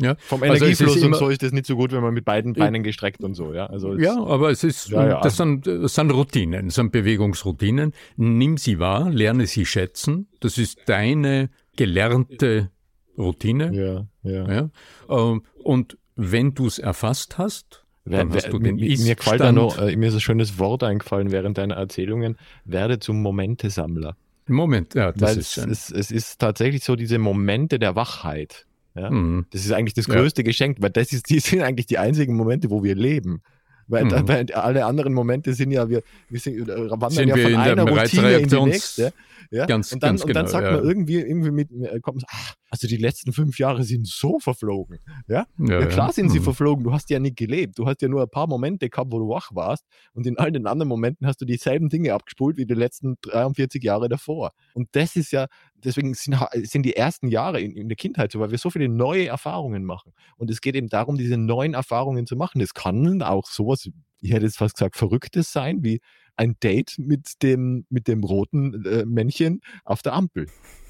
ja. 0.00 0.14
Vom 0.20 0.44
also 0.44 0.54
Energiefluss 0.54 0.94
also 0.94 1.06
und 1.08 1.16
so 1.16 1.28
ist 1.28 1.42
das 1.42 1.50
nicht 1.50 1.66
so 1.66 1.74
gut, 1.74 1.90
wenn 1.90 2.02
man 2.02 2.14
mit 2.14 2.24
beiden 2.24 2.52
Beinen 2.52 2.84
gestreckt 2.84 3.24
und 3.24 3.34
so, 3.34 3.52
ja. 3.52 3.66
Also 3.66 3.98
ja, 3.98 4.16
aber 4.16 4.50
es 4.50 4.62
ist, 4.62 4.90
ja, 4.90 5.08
ja. 5.08 5.20
Das, 5.20 5.36
sind, 5.36 5.66
das 5.66 5.92
sind 5.92 6.12
Routinen, 6.12 6.66
das 6.66 6.76
sind 6.76 6.92
Bewegungsroutinen. 6.92 7.92
Nimm 8.16 8.56
sie 8.56 8.78
wahr, 8.78 9.10
lerne 9.10 9.48
sie 9.48 9.66
schätzen. 9.66 10.28
Das 10.38 10.56
ist 10.56 10.78
deine 10.86 11.50
gelernte 11.76 12.70
Routine. 13.18 13.74
Ja, 13.74 14.06
ja. 14.30 14.52
ja. 14.52 14.70
Ähm, 15.10 15.42
und 15.64 15.98
wenn 16.14 16.54
du 16.54 16.68
es 16.68 16.78
erfasst 16.78 17.36
hast, 17.36 17.84
du 18.08 18.58
den 18.58 18.76
mir, 18.76 18.98
mir 18.98 19.16
da 19.38 19.52
noch, 19.52 19.78
äh, 19.78 19.96
mir 19.96 20.08
ist 20.08 20.14
ein 20.14 20.20
schönes 20.20 20.58
Wort 20.58 20.82
eingefallen 20.82 21.30
während 21.30 21.58
deiner 21.58 21.76
Erzählungen, 21.76 22.36
werde 22.64 22.98
zum 22.98 23.22
Momentesammler. 23.22 24.16
Moment, 24.46 24.94
ja, 24.94 25.12
das 25.12 25.22
Weil 25.22 25.38
ist 25.38 25.52
schön. 25.52 25.70
Es, 25.70 25.90
es 25.90 26.10
ist 26.10 26.38
tatsächlich 26.38 26.82
so 26.82 26.96
diese 26.96 27.18
Momente 27.18 27.78
der 27.78 27.96
Wachheit. 27.96 28.66
Ja? 28.94 29.10
Mhm. 29.10 29.46
Das 29.50 29.64
ist 29.64 29.72
eigentlich 29.72 29.94
das 29.94 30.06
größte 30.06 30.42
ja. 30.42 30.46
Geschenk, 30.46 30.78
weil 30.80 30.90
das, 30.90 31.12
ist, 31.12 31.28
die 31.30 31.40
sind 31.40 31.62
eigentlich 31.62 31.86
die 31.86 31.98
einzigen 31.98 32.34
Momente, 32.34 32.70
wo 32.70 32.82
wir 32.82 32.94
leben. 32.94 33.42
Weil, 33.88 34.04
mhm. 34.04 34.28
weil, 34.28 34.52
alle 34.52 34.84
anderen 34.84 35.14
Momente 35.14 35.54
sind 35.54 35.70
ja, 35.70 35.88
wir, 35.88 36.02
wir 36.28 36.40
sind, 36.40 36.68
äh, 36.68 36.90
wandern 36.90 37.10
sind 37.10 37.28
ja 37.28 37.36
von 37.36 37.54
einer 37.56 37.88
Routine 37.88 38.32
in 38.38 38.48
die 38.48 38.60
nächste. 38.60 39.12
Ja? 39.50 39.64
Ganz, 39.66 39.92
und 39.92 40.02
dann, 40.02 40.10
ganz 40.10 40.24
und 40.24 40.34
dann 40.34 40.46
genau, 40.46 40.52
sagt 40.52 40.66
ja. 40.66 40.72
man 40.76 40.84
irgendwie, 40.84 41.14
irgendwie 41.14 41.50
mit, 41.50 41.70
äh, 41.72 42.00
kommt, 42.00 42.22
ach, 42.28 42.54
also 42.70 42.86
die 42.86 42.98
letzten 42.98 43.32
fünf 43.32 43.58
Jahre 43.58 43.82
sind 43.82 44.06
so 44.06 44.38
verflogen. 44.38 44.98
Ja, 45.26 45.46
Ja, 45.58 45.80
ja 45.80 45.86
klar 45.86 46.12
sind 46.12 46.30
sie 46.30 46.40
Mhm. 46.40 46.44
verflogen. 46.44 46.84
Du 46.84 46.92
hast 46.92 47.08
ja 47.08 47.18
nicht 47.18 47.36
gelebt. 47.36 47.78
Du 47.78 47.86
hast 47.86 48.02
ja 48.02 48.08
nur 48.08 48.22
ein 48.22 48.28
paar 48.28 48.46
Momente 48.46 48.90
gehabt, 48.90 49.10
wo 49.10 49.18
du 49.18 49.28
wach 49.28 49.50
warst. 49.54 49.84
Und 50.12 50.26
in 50.26 50.38
all 50.38 50.52
den 50.52 50.66
anderen 50.66 50.88
Momenten 50.88 51.26
hast 51.26 51.40
du 51.40 51.46
dieselben 51.46 51.88
Dinge 51.88 52.12
abgespult 52.12 52.58
wie 52.58 52.66
die 52.66 52.74
letzten 52.74 53.16
43 53.22 53.82
Jahre 53.82 54.08
davor. 54.08 54.52
Und 54.74 54.88
das 54.92 55.16
ist 55.16 55.32
ja, 55.32 55.46
deswegen 55.84 56.14
sind, 56.14 56.36
sind 56.64 56.82
die 56.84 56.96
ersten 56.96 57.28
Jahre 57.28 57.60
in, 57.60 57.72
in 57.72 57.88
der 57.88 57.96
Kindheit 57.96 58.32
so, 58.32 58.40
weil 58.40 58.50
wir 58.50 58.58
so 58.58 58.70
viele 58.70 58.88
neue 58.88 59.26
Erfahrungen 59.26 59.84
machen. 59.84 60.12
Und 60.36 60.50
es 60.50 60.60
geht 60.60 60.74
eben 60.74 60.88
darum, 60.88 61.16
diese 61.16 61.36
neuen 61.36 61.74
Erfahrungen 61.74 62.26
zu 62.26 62.36
machen. 62.36 62.60
Es 62.60 62.74
kann 62.74 63.22
auch 63.22 63.46
sowas, 63.46 63.88
ich 64.20 64.32
hätte 64.32 64.46
jetzt 64.46 64.58
fast 64.58 64.76
gesagt, 64.76 64.96
Verrücktes 64.96 65.52
sein, 65.52 65.82
wie 65.82 66.00
ein 66.36 66.56
Date 66.62 66.94
mit 66.98 67.42
dem, 67.42 67.84
mit 67.90 68.06
dem 68.08 68.22
roten 68.22 68.84
äh, 68.84 69.04
Männchen 69.04 69.60
auf 69.84 70.02
der 70.02 70.12
Ampel. 70.14 70.46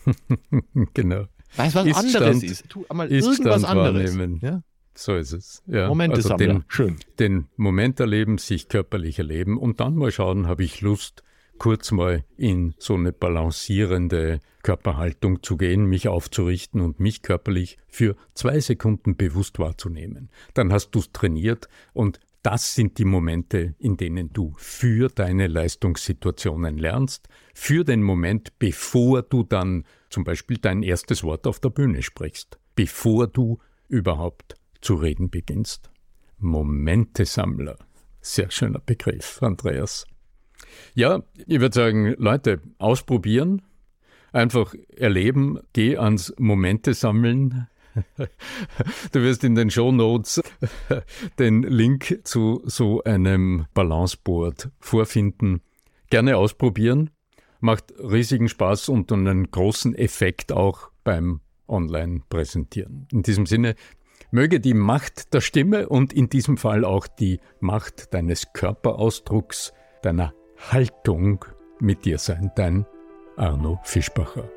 genau. 0.94 1.27
Weil 1.57 1.68
es 1.68 1.74
was 1.74 1.87
Ist 1.87 1.96
anderes 1.96 2.37
Stand- 2.38 2.42
ist. 2.44 2.68
Tu 2.68 2.85
einmal 2.88 3.11
ist 3.11 3.24
irgendwas 3.24 3.62
Stand 3.62 3.79
anderes. 3.79 4.12
wahrnehmen. 4.12 4.40
Ja? 4.42 4.62
So 4.94 5.14
ist 5.14 5.33
es. 5.33 5.62
Ja, 5.66 5.88
Momente 5.88 6.16
also 6.16 6.37
den, 6.37 6.64
Schön. 6.68 6.96
den 7.18 7.46
Moment 7.57 8.01
erleben, 8.01 8.37
sich 8.38 8.68
körperlich 8.68 9.18
erleben 9.18 9.57
und 9.57 9.81
dann 9.81 9.94
mal 9.94 10.11
schauen, 10.11 10.46
habe 10.46 10.64
ich 10.64 10.81
Lust, 10.81 11.22
kurz 11.58 11.92
mal 11.92 12.24
in 12.36 12.74
so 12.78 12.94
eine 12.94 13.12
balancierende 13.12 14.40
Körperhaltung 14.62 15.42
zu 15.42 15.56
gehen, 15.56 15.86
mich 15.86 16.08
aufzurichten 16.08 16.80
und 16.80 17.00
mich 17.00 17.22
körperlich 17.22 17.78
für 17.88 18.16
zwei 18.34 18.60
Sekunden 18.60 19.16
bewusst 19.16 19.58
wahrzunehmen. 19.58 20.30
Dann 20.54 20.72
hast 20.72 20.90
du 20.90 21.00
es 21.00 21.12
trainiert 21.12 21.68
und 21.92 22.20
das 22.42 22.74
sind 22.74 22.98
die 22.98 23.04
Momente, 23.04 23.74
in 23.78 23.96
denen 23.96 24.32
du 24.32 24.54
für 24.56 25.08
deine 25.08 25.48
Leistungssituationen 25.48 26.78
lernst, 26.78 27.28
für 27.52 27.84
den 27.84 28.02
Moment, 28.02 28.58
bevor 28.58 29.22
du 29.22 29.42
dann 29.42 29.84
zum 30.08 30.24
Beispiel 30.24 30.58
dein 30.58 30.82
erstes 30.82 31.24
Wort 31.24 31.46
auf 31.46 31.60
der 31.60 31.70
Bühne 31.70 32.02
sprichst, 32.02 32.58
bevor 32.74 33.26
du 33.26 33.58
überhaupt 33.88 34.54
zu 34.80 34.94
reden 34.94 35.30
beginnst. 35.30 35.90
Momentesammler. 36.38 37.76
Sehr 38.20 38.50
schöner 38.50 38.80
Begriff, 38.80 39.42
Andreas. 39.42 40.06
Ja, 40.94 41.22
ich 41.46 41.60
würde 41.60 41.74
sagen, 41.74 42.14
Leute, 42.18 42.60
ausprobieren, 42.78 43.62
einfach 44.32 44.74
erleben, 44.96 45.58
geh 45.72 45.96
ans 45.96 46.34
Momente 46.38 46.94
sammeln. 46.94 47.68
Du 49.12 49.22
wirst 49.22 49.42
in 49.42 49.56
den 49.56 49.70
Show 49.70 49.90
Notes 49.90 50.40
den 51.38 51.62
Link 51.62 52.20
zu 52.22 52.62
so 52.64 53.02
einem 53.02 53.66
Balanceboard 53.74 54.70
vorfinden. 54.78 55.62
Gerne 56.10 56.36
ausprobieren. 56.36 57.10
Macht 57.60 57.92
riesigen 57.98 58.48
Spaß 58.48 58.88
und 58.88 59.10
einen 59.10 59.50
großen 59.50 59.96
Effekt 59.96 60.52
auch 60.52 60.90
beim 61.02 61.40
Online-Präsentieren. 61.66 63.08
In 63.10 63.22
diesem 63.22 63.46
Sinne, 63.46 63.74
möge 64.30 64.60
die 64.60 64.74
Macht 64.74 65.34
der 65.34 65.40
Stimme 65.40 65.88
und 65.88 66.12
in 66.12 66.28
diesem 66.28 66.56
Fall 66.56 66.84
auch 66.84 67.06
die 67.06 67.40
Macht 67.60 68.14
deines 68.14 68.52
Körperausdrucks, 68.52 69.72
deiner 70.02 70.32
Haltung 70.70 71.44
mit 71.80 72.04
dir 72.04 72.18
sein. 72.18 72.50
Dein 72.56 72.86
Arno 73.36 73.80
Fischbacher. 73.84 74.48